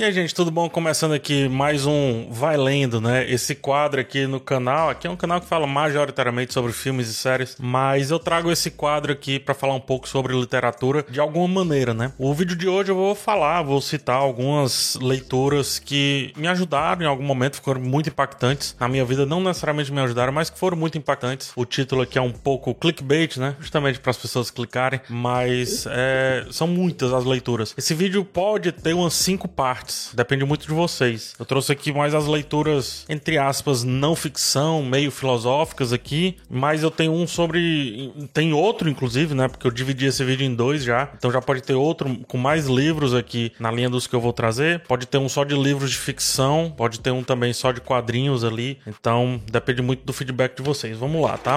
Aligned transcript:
E 0.00 0.02
aí, 0.02 0.12
gente, 0.12 0.34
tudo 0.34 0.50
bom? 0.50 0.66
Começando 0.66 1.12
aqui 1.12 1.46
mais 1.46 1.84
um 1.84 2.30
Vai 2.30 2.56
Lendo, 2.56 3.02
né? 3.02 3.30
Esse 3.30 3.54
quadro 3.54 4.00
aqui 4.00 4.26
no 4.26 4.40
canal. 4.40 4.88
Aqui 4.88 5.06
é 5.06 5.10
um 5.10 5.14
canal 5.14 5.42
que 5.42 5.46
fala 5.46 5.66
majoritariamente 5.66 6.54
sobre 6.54 6.72
filmes 6.72 7.06
e 7.08 7.12
séries, 7.12 7.54
mas 7.60 8.10
eu 8.10 8.18
trago 8.18 8.50
esse 8.50 8.70
quadro 8.70 9.12
aqui 9.12 9.38
para 9.38 9.52
falar 9.52 9.74
um 9.74 9.80
pouco 9.80 10.08
sobre 10.08 10.32
literatura 10.32 11.04
de 11.06 11.20
alguma 11.20 11.46
maneira, 11.46 11.92
né? 11.92 12.14
O 12.16 12.32
vídeo 12.32 12.56
de 12.56 12.66
hoje 12.66 12.90
eu 12.90 12.94
vou 12.94 13.14
falar, 13.14 13.60
vou 13.60 13.78
citar 13.82 14.16
algumas 14.16 14.96
leituras 15.02 15.78
que 15.78 16.32
me 16.34 16.48
ajudaram 16.48 17.02
em 17.02 17.06
algum 17.06 17.22
momento, 17.22 17.60
foram 17.60 17.82
muito 17.82 18.08
impactantes 18.08 18.74
na 18.80 18.88
minha 18.88 19.04
vida, 19.04 19.26
não 19.26 19.42
necessariamente 19.42 19.92
me 19.92 20.00
ajudaram, 20.00 20.32
mas 20.32 20.48
que 20.48 20.58
foram 20.58 20.78
muito 20.78 20.96
impactantes. 20.96 21.52
O 21.54 21.66
título 21.66 22.00
aqui 22.00 22.16
é 22.16 22.22
um 22.22 22.32
pouco 22.32 22.74
clickbait, 22.74 23.36
né? 23.36 23.54
Justamente 23.60 24.00
para 24.00 24.12
as 24.12 24.16
pessoas 24.16 24.50
clicarem, 24.50 25.02
mas 25.10 25.84
é, 25.90 26.46
são 26.50 26.66
muitas 26.66 27.12
as 27.12 27.26
leituras. 27.26 27.74
Esse 27.76 27.92
vídeo 27.92 28.24
pode 28.24 28.72
ter 28.72 28.94
umas 28.94 29.12
cinco 29.12 29.46
partes 29.46 29.89
Depende 30.14 30.44
muito 30.44 30.66
de 30.66 30.72
vocês. 30.72 31.34
Eu 31.38 31.44
trouxe 31.44 31.72
aqui 31.72 31.92
mais 31.92 32.14
as 32.14 32.26
leituras, 32.26 33.04
entre 33.08 33.38
aspas, 33.38 33.84
não 33.84 34.14
ficção, 34.14 34.82
meio 34.82 35.10
filosóficas 35.10 35.92
aqui. 35.92 36.36
Mas 36.48 36.82
eu 36.82 36.90
tenho 36.90 37.12
um 37.12 37.26
sobre. 37.26 38.12
Tem 38.32 38.52
outro, 38.52 38.88
inclusive, 38.88 39.34
né? 39.34 39.48
Porque 39.48 39.66
eu 39.66 39.70
dividi 39.70 40.06
esse 40.06 40.24
vídeo 40.24 40.44
em 40.44 40.54
dois 40.54 40.82
já. 40.82 41.10
Então 41.16 41.30
já 41.30 41.40
pode 41.40 41.62
ter 41.62 41.74
outro 41.74 42.18
com 42.26 42.38
mais 42.38 42.66
livros 42.66 43.14
aqui 43.14 43.52
na 43.58 43.70
linha 43.70 43.90
dos 43.90 44.06
que 44.06 44.14
eu 44.14 44.20
vou 44.20 44.32
trazer. 44.32 44.80
Pode 44.80 45.06
ter 45.06 45.18
um 45.18 45.28
só 45.28 45.44
de 45.44 45.54
livros 45.54 45.90
de 45.90 45.98
ficção. 45.98 46.72
Pode 46.76 47.00
ter 47.00 47.10
um 47.10 47.22
também 47.22 47.52
só 47.52 47.72
de 47.72 47.80
quadrinhos 47.80 48.44
ali. 48.44 48.78
Então 48.86 49.40
depende 49.50 49.82
muito 49.82 50.04
do 50.04 50.12
feedback 50.12 50.56
de 50.56 50.62
vocês. 50.62 50.96
Vamos 50.98 51.22
lá, 51.22 51.36
tá? 51.36 51.56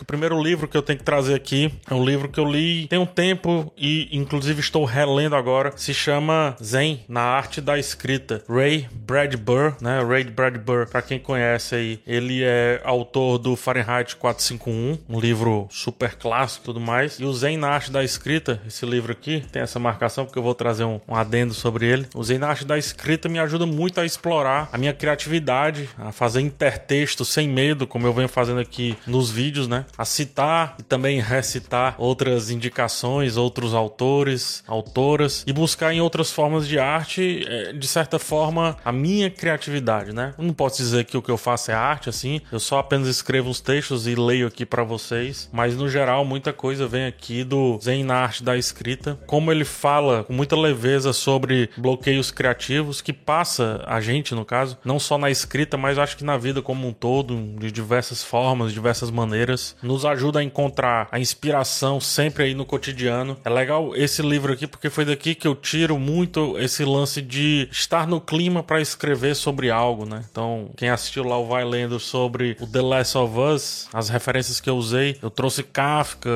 Que 0.00 0.04
o 0.04 0.06
primeiro 0.06 0.42
livro 0.42 0.66
que 0.66 0.74
eu 0.74 0.80
tenho 0.80 0.98
que 0.98 1.04
trazer 1.04 1.34
aqui 1.34 1.70
é 1.90 1.92
um 1.92 2.02
livro 2.02 2.26
que 2.26 2.40
eu 2.40 2.50
li 2.50 2.86
tem 2.86 2.98
um 2.98 3.04
tempo 3.04 3.70
e, 3.76 4.08
inclusive, 4.16 4.58
estou 4.58 4.86
relendo 4.86 5.36
agora. 5.36 5.74
Se 5.76 5.92
chama 5.92 6.56
Zen, 6.62 7.04
na 7.06 7.20
arte 7.20 7.60
da 7.60 7.78
escrita. 7.78 8.42
Ray 8.48 8.88
Bradbury, 8.90 9.74
né? 9.78 10.02
Ray 10.02 10.24
Bradbury, 10.24 10.88
para 10.88 11.02
quem 11.02 11.18
conhece 11.18 11.74
aí, 11.74 12.00
ele 12.06 12.42
é 12.42 12.80
autor 12.82 13.36
do 13.36 13.54
Fahrenheit 13.56 14.16
451, 14.16 14.98
um 15.06 15.20
livro 15.20 15.68
super 15.70 16.14
clássico 16.14 16.64
e 16.64 16.66
tudo 16.66 16.80
mais. 16.80 17.20
E 17.20 17.24
o 17.26 17.32
Zen 17.34 17.58
na 17.58 17.68
arte 17.68 17.92
da 17.92 18.02
escrita, 18.02 18.58
esse 18.66 18.86
livro 18.86 19.12
aqui, 19.12 19.44
tem 19.52 19.60
essa 19.60 19.78
marcação 19.78 20.24
porque 20.24 20.38
eu 20.38 20.42
vou 20.42 20.54
trazer 20.54 20.84
um, 20.84 20.98
um 21.06 21.14
adendo 21.14 21.52
sobre 21.52 21.84
ele. 21.84 22.06
O 22.14 22.24
Zen 22.24 22.38
na 22.38 22.48
arte 22.48 22.64
da 22.64 22.78
escrita 22.78 23.28
me 23.28 23.38
ajuda 23.38 23.66
muito 23.66 24.00
a 24.00 24.06
explorar 24.06 24.70
a 24.72 24.78
minha 24.78 24.94
criatividade, 24.94 25.90
a 25.98 26.10
fazer 26.10 26.40
intertexto 26.40 27.22
sem 27.22 27.46
medo, 27.46 27.86
como 27.86 28.06
eu 28.06 28.14
venho 28.14 28.30
fazendo 28.30 28.60
aqui 28.60 28.96
nos 29.06 29.30
vídeos, 29.30 29.68
né? 29.68 29.84
A 29.96 30.04
citar 30.04 30.76
e 30.78 30.82
também 30.82 31.20
recitar 31.20 31.94
outras 31.98 32.50
indicações, 32.50 33.36
outros 33.36 33.74
autores, 33.74 34.62
autoras 34.66 35.44
e 35.46 35.52
buscar 35.52 35.92
em 35.92 36.00
outras 36.00 36.30
formas 36.30 36.66
de 36.66 36.78
arte, 36.78 37.44
é, 37.46 37.72
de 37.72 37.86
certa 37.86 38.18
forma, 38.18 38.76
a 38.84 38.92
minha 38.92 39.30
criatividade, 39.30 40.12
né? 40.12 40.34
Eu 40.38 40.44
não 40.44 40.54
posso 40.54 40.78
dizer 40.78 41.04
que 41.04 41.16
o 41.16 41.22
que 41.22 41.30
eu 41.30 41.36
faço 41.36 41.70
é 41.70 41.74
arte 41.74 42.08
assim, 42.08 42.40
eu 42.50 42.60
só 42.60 42.78
apenas 42.78 43.08
escrevo 43.08 43.50
uns 43.50 43.60
textos 43.60 44.06
e 44.06 44.14
leio 44.14 44.46
aqui 44.46 44.64
para 44.64 44.82
vocês, 44.82 45.48
mas 45.52 45.76
no 45.76 45.88
geral 45.88 46.24
muita 46.24 46.52
coisa 46.52 46.86
vem 46.86 47.06
aqui 47.06 47.44
do 47.44 47.78
Zen 47.82 48.04
na 48.04 48.16
arte 48.16 48.42
da 48.42 48.56
escrita, 48.56 49.18
como 49.26 49.50
ele 49.50 49.64
fala 49.64 50.24
com 50.24 50.32
muita 50.32 50.56
leveza 50.56 51.12
sobre 51.12 51.70
bloqueios 51.76 52.30
criativos 52.30 53.00
que 53.00 53.12
passa 53.12 53.82
a 53.86 54.00
gente, 54.00 54.34
no 54.34 54.44
caso, 54.44 54.78
não 54.84 54.98
só 54.98 55.18
na 55.18 55.30
escrita, 55.30 55.76
mas 55.76 55.98
acho 55.98 56.16
que 56.16 56.24
na 56.24 56.36
vida 56.36 56.62
como 56.62 56.86
um 56.86 56.92
todo, 56.92 57.36
de 57.58 57.70
diversas 57.70 58.22
formas, 58.22 58.68
de 58.68 58.74
diversas 58.74 59.10
maneiras 59.10 59.76
nos 59.82 60.04
ajuda 60.04 60.40
a 60.40 60.44
encontrar 60.44 61.08
a 61.10 61.18
inspiração 61.18 62.00
sempre 62.00 62.44
aí 62.44 62.54
no 62.54 62.64
cotidiano. 62.64 63.36
É 63.44 63.50
legal 63.50 63.94
esse 63.94 64.22
livro 64.22 64.52
aqui 64.52 64.66
porque 64.66 64.90
foi 64.90 65.04
daqui 65.04 65.34
que 65.34 65.46
eu 65.46 65.54
tiro 65.54 65.98
muito 65.98 66.58
esse 66.58 66.84
lance 66.84 67.22
de 67.22 67.68
estar 67.70 68.06
no 68.06 68.20
clima 68.20 68.62
para 68.62 68.80
escrever 68.80 69.34
sobre 69.34 69.70
algo, 69.70 70.04
né? 70.04 70.24
Então, 70.30 70.70
quem 70.76 70.88
assistiu 70.88 71.24
lá 71.24 71.38
o 71.38 71.46
Vai 71.46 71.64
Lendo 71.64 71.98
sobre 71.98 72.56
o 72.60 72.66
The 72.66 72.80
Last 72.80 73.18
of 73.18 73.38
Us, 73.38 73.88
as 73.92 74.08
referências 74.08 74.60
que 74.60 74.68
eu 74.68 74.76
usei, 74.76 75.16
eu 75.22 75.30
trouxe 75.30 75.62
Kafka 75.62 76.30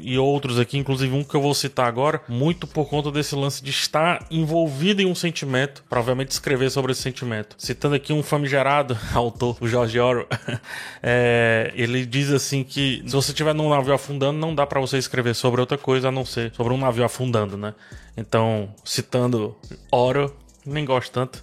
e 0.00 0.18
outros 0.18 0.58
aqui, 0.58 0.78
inclusive 0.78 1.14
um 1.14 1.24
que 1.24 1.34
eu 1.34 1.40
vou 1.40 1.54
citar 1.54 1.86
agora, 1.86 2.20
muito 2.28 2.66
por 2.66 2.88
conta 2.88 3.10
desse 3.10 3.34
lance 3.34 3.62
de 3.62 3.70
estar 3.70 4.26
envolvido 4.30 5.02
em 5.02 5.06
um 5.06 5.14
sentimento, 5.14 5.84
para 5.88 6.00
obviamente 6.00 6.30
escrever 6.30 6.70
sobre 6.70 6.92
esse 6.92 7.02
sentimento. 7.02 7.56
Citando 7.58 7.94
aqui 7.94 8.12
um 8.12 8.22
famigerado 8.22 8.96
autor, 9.14 9.56
o 9.60 9.68
George 9.68 9.98
Orwell, 9.98 10.26
é, 11.02 11.72
ele 11.74 12.04
diz 12.04 12.30
assim 12.30 12.62
que 12.62 12.75
se 12.76 13.02
você 13.06 13.30
estiver 13.32 13.54
num 13.54 13.70
navio 13.70 13.94
afundando, 13.94 14.38
não 14.38 14.54
dá 14.54 14.66
para 14.66 14.78
você 14.80 14.98
escrever 14.98 15.34
sobre 15.34 15.60
outra 15.60 15.78
coisa 15.78 16.08
a 16.08 16.12
não 16.12 16.26
ser 16.26 16.52
sobre 16.54 16.74
um 16.74 16.76
navio 16.76 17.04
afundando, 17.04 17.56
né? 17.56 17.74
Então, 18.16 18.74
citando 18.84 19.56
Oro, 19.90 20.36
nem 20.64 20.84
gosto 20.84 21.10
tanto, 21.10 21.42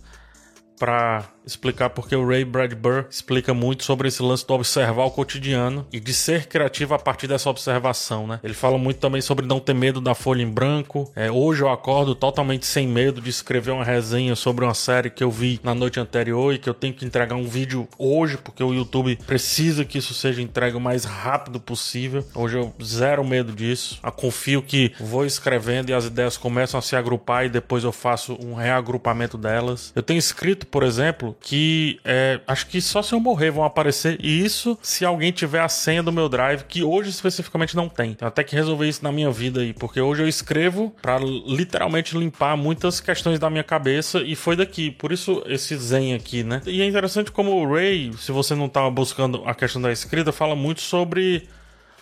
para 0.78 1.24
explicar 1.46 1.90
porque 1.90 2.16
o 2.16 2.28
Ray 2.28 2.46
Bradbury 2.46 3.06
explica 3.10 3.54
muito 3.54 3.84
sobre 3.84 4.08
esse 4.08 4.22
lance 4.22 4.46
do 4.46 4.54
observar 4.54 5.06
o 5.06 5.12
cotidiano 5.12 5.86
e 5.92 6.00
de 6.00 6.14
ser 6.14 6.48
criativo 6.48 6.94
a 6.94 7.00
partir 7.00 7.28
dessa 7.28 7.50
observação, 7.50 8.28
né? 8.28 8.40
Ele 8.44 8.54
fala 8.54 8.78
muito 8.78 8.98
também 8.98 9.22
sobre 9.22 9.46
não 9.46 9.60
ter 9.60 9.74
medo 9.74 10.00
da 10.00 10.16
folha 10.16 10.42
em 10.42 10.50
branco. 10.50 11.12
É, 11.16 11.32
hoje 11.32 11.62
eu 11.62 11.70
acordo 11.70 12.16
totalmente 12.16 12.66
sem 12.66 12.88
medo 12.88 13.22
de 13.22 13.30
escrever 13.30 13.72
uma 13.72 13.84
resenha 13.84 14.36
sobre 14.36 14.64
uma 14.64 14.74
série 14.74 15.10
que 15.10 15.24
eu 15.24 15.32
vi 15.32 15.60
na 15.64 15.74
noite 15.74 16.00
anterior 16.00 16.54
e 16.54 16.60
que 16.60 16.70
eu 16.70 16.74
tenho 16.74 16.94
que 16.94 17.06
entregar 17.06 17.36
um 17.36 17.48
vídeo 17.48 17.88
hoje 17.98 18.38
porque 18.38 18.64
o 18.64 18.74
YouTube 18.74 19.18
precisa 19.26 19.86
que 19.86 19.98
isso 19.98 20.14
seja 20.14 20.42
entregue 20.42 20.78
o 20.78 20.82
mais 20.82 21.04
rápido 21.04 21.60
possível. 21.60 22.26
Hoje 22.34 22.58
eu 22.58 22.74
zero 22.84 23.24
medo 23.24 23.52
disso. 23.52 24.00
Eu 24.04 24.12
confio 24.12 24.62
que 24.62 24.94
vou 25.00 25.26
escrevendo 25.26 25.90
e 25.90 25.94
as 25.94 26.06
ideias 26.06 26.38
começam 26.38 26.78
a 26.78 26.82
se 26.82 26.96
agrupar 26.96 27.46
e 27.46 27.50
depois 27.50 27.84
eu 27.84 27.92
faço 27.92 28.38
um 28.42 28.54
reagrupamento 28.54 29.38
delas. 29.38 29.92
Eu 29.96 30.04
tenho 30.04 30.18
escrito, 30.18 30.68
por 30.68 30.84
exemplo, 30.84 31.33
que 31.40 32.00
é, 32.04 32.40
acho 32.48 32.68
que 32.68 32.82
só 32.82 33.02
se 33.02 33.14
eu 33.14 33.20
morrer 33.20 33.52
vão 33.52 33.64
aparecer. 33.64 34.18
E 34.22 34.44
isso 34.44 34.78
se 34.82 35.06
alguém 35.06 35.32
tiver 35.32 35.62
a 35.62 35.70
senha 35.70 36.04
do 36.04 36.12
meu 36.12 36.30
drive, 36.30 36.64
que 36.64 36.84
hoje 36.84 37.10
especificamente 37.10 37.76
não 37.76 37.90
tem. 37.90 38.12
Então, 38.12 38.28
até 38.28 38.44
que 38.44 38.56
resolver 38.56 38.88
isso 38.88 39.04
na 39.04 39.12
minha 39.12 39.32
vida 39.32 39.62
aí, 39.62 39.74
porque 39.74 40.00
hoje 40.00 40.24
eu 40.24 40.28
escrevo 40.28 40.94
para 41.02 41.20
literalmente 41.20 42.18
limpar 42.18 42.56
muitas 42.58 43.00
questões 43.00 43.40
da 43.40 43.50
minha 43.50 43.64
cabeça 43.64 44.20
e 44.20 44.36
foi 44.36 44.56
daqui. 44.56 44.92
Por 44.92 45.12
isso 45.12 45.44
esse 45.46 45.76
zen 45.78 46.14
aqui, 46.14 46.44
né? 46.44 46.62
E 46.66 46.82
é 46.82 46.86
interessante 46.86 47.32
como 47.32 47.52
o 47.52 47.74
Ray, 47.74 48.12
se 48.18 48.32
você 48.32 48.56
não 48.56 48.70
tava 48.70 48.90
buscando 48.90 49.44
a 49.46 49.54
questão 49.54 49.82
da 49.82 49.92
escrita, 49.92 50.32
fala 50.32 50.56
muito 50.56 50.82
sobre 50.82 51.48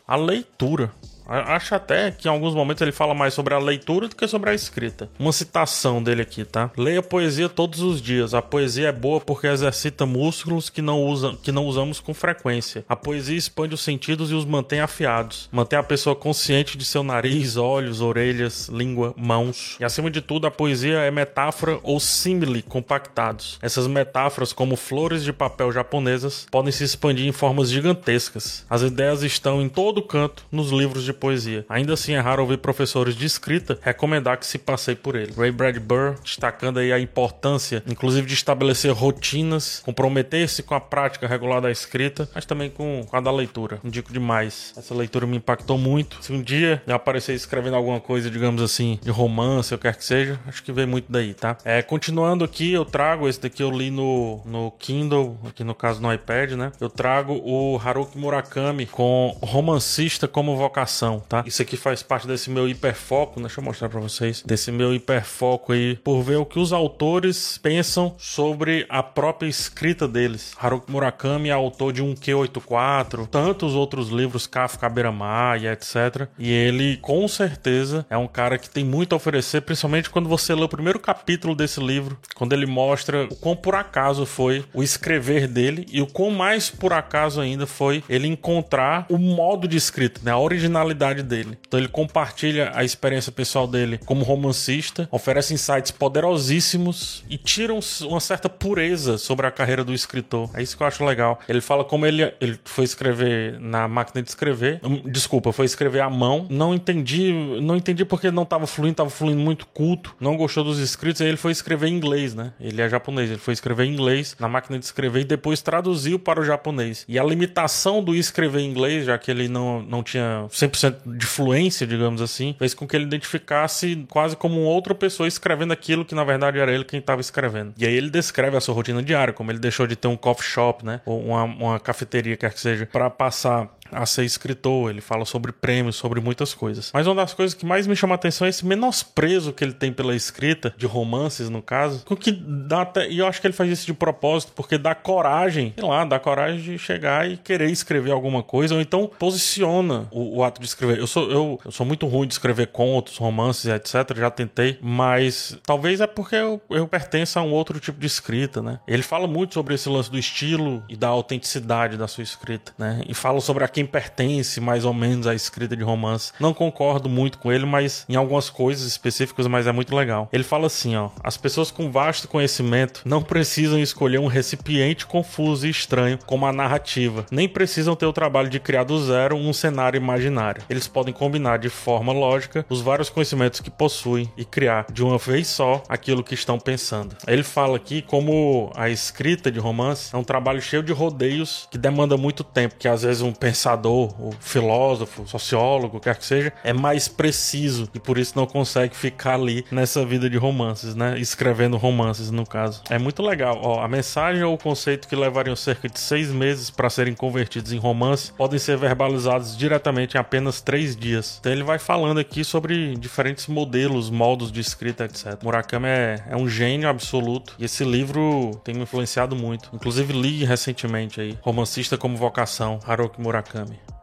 a 0.08 0.16
leitura. 0.16 0.92
Acho 1.32 1.76
até 1.76 2.12
que 2.12 2.28
em 2.28 2.32
alguns 2.32 2.54
momentos 2.54 2.82
ele 2.82 2.92
fala 2.92 3.14
mais 3.14 3.34
sobre 3.34 3.54
a 3.54 3.60
leitura 3.60 4.08
do 4.08 4.16
que 4.16 4.28
sobre 4.28 4.50
a 4.50 4.54
escrita. 4.54 5.10
Uma 5.18 5.32
citação 5.32 6.04
dele 6.04 6.22
aqui, 6.22 6.44
tá? 6.44 6.72
Leia 6.78 7.02
poesia 7.02 7.48
todos 7.48 7.82
os 7.82 8.02
dias. 8.02 8.34
A 8.34 8.42
poesia 8.42 8.90
é 8.90 8.92
boa 8.92 9.22
porque 9.22 9.48
exercita 9.48 10.06
músculos 10.06 10.70
que 10.70 10.82
não, 10.82 11.02
usa, 11.04 11.38
que 11.42 11.52
não 11.52 11.66
usamos 11.66 12.00
com 12.00 12.14
frequência. 12.14 12.84
A 12.88 12.96
poesia 12.96 13.38
expande 13.38 13.74
os 13.74 13.82
sentidos 13.82 14.32
e 14.32 14.34
os 14.34 14.46
mantém 14.46 14.82
afiados. 14.82 15.50
Mantém 15.52 15.80
a 15.80 15.84
pessoa 15.84 16.16
consciente 16.16 16.78
de 16.78 16.84
seu 16.84 17.04
nariz, 17.04 17.56
olhos, 17.56 18.02
orelhas, 18.02 18.68
língua, 18.68 19.14
mãos. 19.18 19.78
E 19.80 19.86
acima 19.86 20.12
de 20.12 20.22
tudo, 20.22 20.48
a 20.48 20.52
poesia 20.52 21.00
é 21.00 21.12
metáfora 21.12 21.80
ou 21.84 22.00
símile 22.00 22.62
compactados. 22.62 23.58
Essas 23.62 23.88
metáforas, 23.88 24.52
como 24.52 24.76
flores 24.76 25.24
de 25.24 25.32
papel 25.32 25.72
japonesas, 25.72 26.46
podem 26.52 26.72
se 26.72 26.84
expandir 26.84 27.26
em 27.26 27.32
formas 27.32 27.70
gigantescas. 27.70 28.66
As 28.70 28.82
ideias 28.82 29.24
estão 29.24 29.62
em 29.62 29.70
todo 29.70 30.02
canto 30.02 30.46
nos 30.52 30.72
livros 30.72 31.04
de 31.04 31.14
poesia. 31.22 31.64
Ainda 31.70 31.94
assim, 31.94 32.14
é 32.14 32.20
raro 32.20 32.42
ouvir 32.42 32.58
professores 32.58 33.16
de 33.16 33.28
escrita 33.28 33.78
recomendar 33.82 34.38
que 34.38 34.46
se 34.46 34.58
passeie 34.58 34.96
por 34.96 35.16
ele. 35.16 35.32
Ray 35.38 35.52
Bradbury 35.52 36.16
destacando 36.24 36.80
aí 36.80 36.92
a 36.92 37.00
importância, 37.00 37.84
inclusive, 37.88 38.26
de 38.26 38.34
estabelecer 38.34 38.92
rotinas, 38.92 39.82
comprometer-se 39.86 40.64
com 40.64 40.74
a 40.74 40.80
prática 40.80 41.28
regular 41.28 41.62
da 41.62 41.70
escrita, 41.70 42.28
mas 42.34 42.46
também 42.46 42.72
com, 42.72 43.06
com 43.08 43.16
a 43.16 43.22
da 43.22 43.32
leitura. 43.32 43.80
Indico 43.84 44.12
demais. 44.12 44.74
Essa 44.76 44.96
leitura 44.96 45.28
me 45.28 45.38
impactou 45.38 45.78
muito. 45.78 46.18
Se 46.22 46.34
um 46.34 46.42
dia 46.42 46.82
eu 46.88 46.96
aparecer 46.96 47.36
escrevendo 47.36 47.76
alguma 47.76 48.00
coisa, 48.00 48.30
digamos 48.30 48.62
assim, 48.62 49.00
de 49.04 49.12
romance, 49.12 49.74
ou 49.74 49.80
quer 49.80 49.96
que 49.96 50.04
seja, 50.04 50.40
acho 50.48 50.64
que 50.64 50.72
vem 50.72 50.88
muito 50.88 51.12
daí, 51.12 51.34
tá? 51.36 51.58
É, 51.64 51.84
continuando 51.84 52.44
aqui, 52.44 52.74
eu 52.74 52.84
trago 52.84 53.30
esse 53.30 53.40
daqui 53.40 53.62
eu 53.62 53.70
li 53.70 53.92
no, 53.92 54.42
no 54.46 54.72
Kindle, 54.72 55.38
aqui 55.48 55.64
no 55.64 55.76
caso 55.76 56.02
no 56.02 56.12
iPad, 56.12 56.54
né? 56.54 56.72
Eu 56.80 56.90
trago 56.90 57.40
o 57.44 57.80
Haruki 57.84 58.18
Murakami 58.18 58.88
com 58.88 59.38
romancista 59.42 60.28
como 60.28 60.56
vocação 60.56 61.11
atenção, 61.12 61.20
tá? 61.20 61.44
Isso 61.46 61.62
aqui 61.62 61.76
faz 61.76 62.02
parte 62.02 62.28
desse 62.28 62.50
meu 62.50 62.68
hiperfoco, 62.68 63.40
né? 63.40 63.48
deixa 63.48 63.60
eu 63.60 63.66
mostrar 63.66 63.90
para 63.90 64.00
vocês, 64.00 64.44
desse 64.46 64.72
meu 64.72 64.94
hiperfoco 64.94 65.74
aí, 65.74 65.98
por 65.98 66.22
ver 66.22 66.38
o 66.38 66.46
que 66.46 66.60
os 66.60 66.72
autores 66.72 67.58
pensam 67.58 68.16
sobre 68.18 68.86
a 68.90 69.04
própria 69.04 69.48
escrita 69.48 70.08
deles. 70.08 70.54
Haruki 70.58 70.92
Murakami 70.92 71.50
é 71.50 71.52
autor 71.52 71.92
de 71.92 72.02
um 72.02 72.14
Q84, 72.14 73.28
tantos 73.28 73.74
outros 73.74 74.10
livros, 74.10 74.48
Kafka 74.48 74.88
Beira-Mar 74.88 75.62
e 75.62 75.68
etc. 75.68 76.28
E 76.38 76.52
ele, 76.52 76.98
com 76.98 77.28
certeza, 77.28 78.06
é 78.10 78.18
um 78.18 78.28
cara 78.28 78.58
que 78.58 78.70
tem 78.70 78.86
muito 78.86 79.14
a 79.14 79.16
oferecer, 79.18 79.62
principalmente 79.62 80.10
quando 80.10 80.30
você 80.30 80.54
lê 80.54 80.64
o 80.64 80.70
primeiro 80.70 81.00
capítulo 81.00 81.56
desse 81.56 81.80
livro, 81.80 82.18
quando 82.36 82.54
ele 82.54 82.66
mostra 82.66 83.26
o 83.26 83.36
quão 83.36 83.56
por 83.56 83.76
acaso 83.76 84.26
foi 84.26 84.64
o 84.74 84.84
escrever 84.84 85.48
dele 85.48 85.86
e 85.92 86.02
o 86.02 86.08
quão 86.08 86.32
mais 86.32 86.70
por 86.70 86.94
acaso 86.94 87.42
ainda 87.42 87.66
foi 87.66 88.04
ele 88.08 88.28
encontrar 88.28 89.06
o 89.10 89.18
modo 89.18 89.68
de 89.68 89.78
escrita, 89.78 90.22
né? 90.24 90.32
A 90.32 90.38
originalidade 90.38 90.91
personalidade 90.92 91.24
dele. 91.24 91.58
Então 91.68 91.80
ele 91.80 91.88
compartilha 91.88 92.72
a 92.74 92.84
experiência 92.84 93.32
pessoal 93.32 93.68
dele 93.68 94.00
como 94.06 94.24
romancista, 94.24 95.08
oferece 95.12 95.54
insights 95.54 95.92
poderosíssimos 95.92 97.24
e 97.30 97.38
tira 97.38 97.74
uma 97.74 98.20
certa 98.20 98.50
pureza 98.50 99.18
sobre 99.18 99.48
a 99.48 99.52
carreira 99.52 99.84
do 99.84 99.94
escritor. 99.94 100.50
É 100.54 100.62
isso 100.62 100.76
que 100.76 100.84
eu 100.84 100.88
acho 100.88 101.04
legal. 101.04 101.40
Ele 101.48 101.62
fala 101.62 101.84
como 101.84 102.06
ele, 102.06 102.34
ele 102.40 102.60
foi 102.66 102.84
escrever 102.84 103.60
na 103.60 103.88
máquina 103.88 104.22
de 104.22 104.30
escrever. 104.30 104.80
Hum, 104.84 105.02
desculpa, 105.06 105.52
foi 105.52 105.66
escrever 105.66 106.02
à 106.02 106.10
mão. 106.10 106.46
Não 106.50 106.74
entendi, 106.74 107.34
não 107.62 107.76
entendi 107.76 108.06
porque 108.06 108.30
não 108.32 108.44
estava 108.44 108.68
fluindo, 108.68 108.92
estava 108.92 109.10
fluindo 109.10 109.40
muito 109.40 109.66
culto. 109.68 110.16
Não 110.20 110.36
gostou 110.36 110.64
dos 110.64 110.80
escritos, 110.80 111.22
aí 111.22 111.28
ele 111.28 111.38
foi 111.38 111.52
escrever 111.52 111.88
em 111.88 111.96
inglês, 111.96 112.36
né? 112.36 112.54
Ele 112.60 112.82
é 112.82 112.90
japonês, 112.90 113.30
ele 113.30 113.40
foi 113.40 113.54
escrever 113.54 113.86
em 113.86 113.94
inglês 113.94 114.36
na 114.40 114.48
máquina 114.48 114.78
de 114.78 114.86
escrever 114.86 115.22
e 115.22 115.26
depois 115.26 115.62
traduziu 115.62 116.20
para 116.20 116.40
o 116.40 116.44
japonês. 116.44 117.06
E 117.08 117.18
a 117.18 117.24
limitação 117.24 118.04
do 118.04 118.16
escrever 118.16 118.62
em 118.62 118.70
inglês, 118.70 119.06
já 119.06 119.18
que 119.18 119.32
ele 119.32 119.48
não, 119.48 119.82
não 119.82 120.04
tinha 120.04 120.46
100% 120.50 120.81
de 120.90 121.26
fluência, 121.26 121.86
digamos 121.86 122.22
assim, 122.22 122.56
fez 122.58 122.74
com 122.74 122.88
que 122.88 122.96
ele 122.96 123.06
identificasse 123.06 124.06
quase 124.10 124.36
como 124.36 124.62
outra 124.62 124.96
pessoa 124.96 125.28
escrevendo 125.28 125.74
aquilo 125.74 126.06
que 126.06 126.16
na 126.16 126.24
verdade 126.24 126.60
era 126.60 126.74
ele 126.74 126.84
quem 126.84 127.00
estava 127.00 127.22
escrevendo. 127.22 127.74
E 127.78 127.86
aí 127.86 127.94
ele 127.94 128.10
descreve 128.10 128.58
a 128.58 128.62
sua 128.62 128.74
rotina 128.74 129.04
diária, 129.04 129.34
como 129.34 129.52
ele 129.52 129.60
deixou 129.60 129.86
de 129.86 129.96
ter 129.96 130.08
um 130.08 130.18
coffee 130.18 130.48
shop, 130.48 130.86
né? 130.86 131.02
Ou 131.06 131.22
uma, 131.22 131.44
uma 131.44 131.80
cafeteria, 131.80 132.38
quer 132.38 132.54
que 132.54 132.60
seja, 132.60 132.86
para 132.86 133.10
passar 133.10 133.70
a 133.92 134.06
ser 134.06 134.24
escritor, 134.24 134.90
ele 134.90 135.02
fala 135.02 135.26
sobre 135.26 135.52
prêmios, 135.52 135.96
sobre 135.96 136.20
muitas 136.20 136.54
coisas. 136.54 136.92
Mas 136.94 137.06
uma 137.08 137.16
das 137.16 137.34
coisas 137.34 137.54
que 137.54 137.66
mais 137.66 137.86
me 137.86 137.96
chama 137.96 138.16
a 138.16 138.16
atenção 138.16 138.48
é 138.48 138.50
esse 138.50 138.66
menosprezo 138.66 139.54
que 139.54 139.64
ele 139.64 139.74
tem 139.74 139.92
pela 139.92 140.16
escrita, 140.16 140.74
de 140.78 140.86
romances 140.86 141.50
no 141.50 141.62
caso, 141.62 142.04
com 142.06 142.16
que 142.16 142.32
dá 142.32 142.82
até, 142.82 143.10
e 143.10 143.20
eu 143.20 143.28
acho 143.28 143.42
que 143.42 143.48
ele 143.48 143.54
faz 143.54 143.70
isso 143.70 143.86
de 143.86 143.94
propósito, 143.94 144.54
porque 144.56 144.78
dá 144.78 144.96
coragem, 144.96 145.74
sei 145.78 145.88
lá, 145.88 146.06
dá 146.06 146.20
coragem 146.20 146.62
de 146.62 146.78
chegar 146.78 147.30
e 147.30 147.38
querer 147.38 147.70
escrever 147.70 148.12
alguma 148.12 148.42
coisa, 148.42 148.76
ou 148.76 148.82
então 148.82 149.10
posiciona 149.20 150.08
o, 150.12 150.38
o 150.38 150.44
ato 150.44 150.62
de 150.62 150.68
escrever. 150.68 151.00
Eu 151.00 151.08
sou, 151.08 151.30
eu, 151.30 151.60
eu 151.64 151.72
sou 151.72 151.86
muito 151.86 152.08
ruim 152.08 152.28
de 152.28 152.34
escrever 152.34 152.68
contos, 152.68 153.18
romances, 153.18 153.66
etc, 153.66 154.18
já 154.18 154.32
tentei, 154.32 154.78
mas 154.82 155.58
talvez 155.66 156.02
é 156.02 156.08
porque 156.08 156.36
eu, 156.36 156.62
eu 156.70 156.88
pertenço 156.88 157.38
a 157.40 157.42
um 157.42 157.52
outro 157.52 157.80
tipo 157.80 158.00
de 158.00 158.08
escrita, 158.08 158.62
né? 158.62 158.80
Ele 158.88 159.04
fala 159.04 159.28
muito 159.28 159.54
sobre 159.54 159.76
esse 159.76 159.90
lance 159.90 160.10
do 160.10 160.18
estilo 160.18 160.84
e 160.88 160.96
da 160.96 161.08
autenticidade 161.08 161.98
da 161.98 162.08
sua 162.08 162.24
escrita, 162.24 162.74
né? 162.78 163.02
E 163.08 163.14
fala 163.14 163.40
sobre 163.42 163.64
aquele 163.64 163.81
quem 163.81 163.81
pertence 163.86 164.60
mais 164.60 164.86
ou 164.86 164.94
menos 164.94 165.28
à 165.28 165.36
escrita 165.36 165.76
de 165.76 165.84
romance. 165.84 166.32
Não 166.40 166.54
concordo 166.54 167.10
muito 167.10 167.38
com 167.38 167.52
ele, 167.52 167.66
mas 167.66 168.06
em 168.08 168.16
algumas 168.16 168.50
coisas 168.50 168.88
específicas, 168.88 169.48
mas 169.48 169.68
é 169.68 169.72
muito 169.72 169.96
legal. 169.96 170.30
Ele 170.32 170.44
fala 170.44 170.68
assim, 170.68 170.96
ó: 170.96 171.10
as 171.24 171.38
pessoas 171.38 171.72
com 171.72 171.92
vasto 171.92 172.28
conhecimento 172.28 173.02
não 173.06 173.22
precisam 173.22 173.80
escolher 173.80 174.20
um 174.20 174.28
recipiente 174.28 175.06
confuso 175.06 175.68
e 175.68 175.70
estranho 175.70 176.20
como 176.26 176.46
a 176.46 176.54
narrativa, 176.54 177.26
nem 177.32 177.48
precisam 177.48 177.96
ter 177.96 178.06
o 178.06 178.14
trabalho 178.14 178.50
de 178.50 178.60
criar 178.60 178.84
do 178.84 179.04
zero 179.04 179.36
um 179.36 179.54
cenário 179.54 179.98
imaginário. 179.98 180.64
Eles 180.70 180.88
podem 180.88 181.14
combinar 181.14 181.58
de 181.58 181.70
forma 181.70 182.14
lógica 182.14 182.66
os 182.70 182.82
vários 182.82 183.10
conhecimentos 183.10 183.60
que 183.60 183.70
possuem 183.70 184.32
e 184.38 184.46
criar 184.46 184.86
de 184.92 185.04
uma 185.04 185.18
vez 185.18 185.48
só 185.48 185.84
aquilo 185.90 186.24
que 186.24 186.34
estão 186.34 186.60
pensando. 186.60 187.16
Ele 187.28 187.44
fala 187.44 187.78
aqui 187.78 188.02
como 188.02 188.72
a 188.76 188.90
escrita 188.90 189.52
de 189.52 189.60
romance 189.60 190.14
é 190.14 190.18
um 190.18 190.24
trabalho 190.24 190.62
cheio 190.62 190.84
de 190.84 190.94
rodeios 190.94 191.68
que 191.72 191.78
demanda 191.78 192.18
muito 192.18 192.44
tempo, 192.44 192.76
que 192.78 192.88
às 192.88 193.04
vezes 193.04 193.22
um 193.22 193.34
pensamento 193.34 193.71
pensador, 193.72 194.14
o 194.20 194.32
filósofo, 194.40 195.28
sociólogo, 195.28 196.00
quer 196.00 196.16
que 196.16 196.26
seja, 196.26 196.54
é 196.64 196.74
mais 196.74 197.08
preciso 197.08 197.90
e 197.94 198.00
por 198.00 198.18
isso 198.18 198.34
não 198.36 198.46
consegue 198.46 198.96
ficar 198.96 199.36
ali 199.36 199.66
nessa 199.72 200.06
vida 200.06 200.30
de 200.30 200.38
romances, 200.38 200.96
né? 200.96 201.18
Escrevendo 201.20 201.78
romances, 201.78 202.32
no 202.32 202.46
caso. 202.46 202.82
É 202.90 202.98
muito 202.98 203.22
legal. 203.24 203.60
Ó, 203.62 203.82
a 203.82 203.88
mensagem 203.88 204.44
ou 204.44 204.54
o 204.54 204.58
conceito 204.58 205.08
que 205.08 205.16
levariam 205.16 205.56
cerca 205.56 205.88
de 205.88 206.00
seis 206.00 206.32
meses 206.32 206.70
para 206.70 206.90
serem 206.90 207.14
convertidos 207.14 207.72
em 207.72 207.78
romance 207.78 208.32
podem 208.34 208.60
ser 208.60 208.78
verbalizados 208.78 209.58
diretamente 209.58 210.16
em 210.16 210.20
apenas 210.20 210.62
três 210.62 210.96
dias. 210.96 211.38
Então 211.40 211.52
ele 211.52 211.64
vai 211.64 211.80
falando 211.80 212.20
aqui 212.20 212.44
sobre 212.44 212.96
diferentes 212.96 213.48
modelos, 213.48 214.10
modos 214.10 214.52
de 214.52 214.60
escrita, 214.60 215.06
etc. 215.06 215.42
Murakami 215.44 215.88
é, 215.88 216.24
é 216.30 216.36
um 216.36 216.48
gênio 216.48 216.90
absoluto 216.90 217.56
e 217.60 217.66
esse 217.66 217.84
livro 217.84 218.52
tem 218.64 218.76
me 218.76 218.82
influenciado 218.82 219.36
muito. 219.36 219.70
Inclusive 219.74 220.14
li 220.14 220.44
recentemente 220.44 221.22
aí, 221.22 221.38
Romancista 221.42 221.98
como 221.98 222.18
Vocação, 222.18 222.80
Haruki 222.86 223.22
Murakami. 223.22 223.61
Dame. 223.62 224.01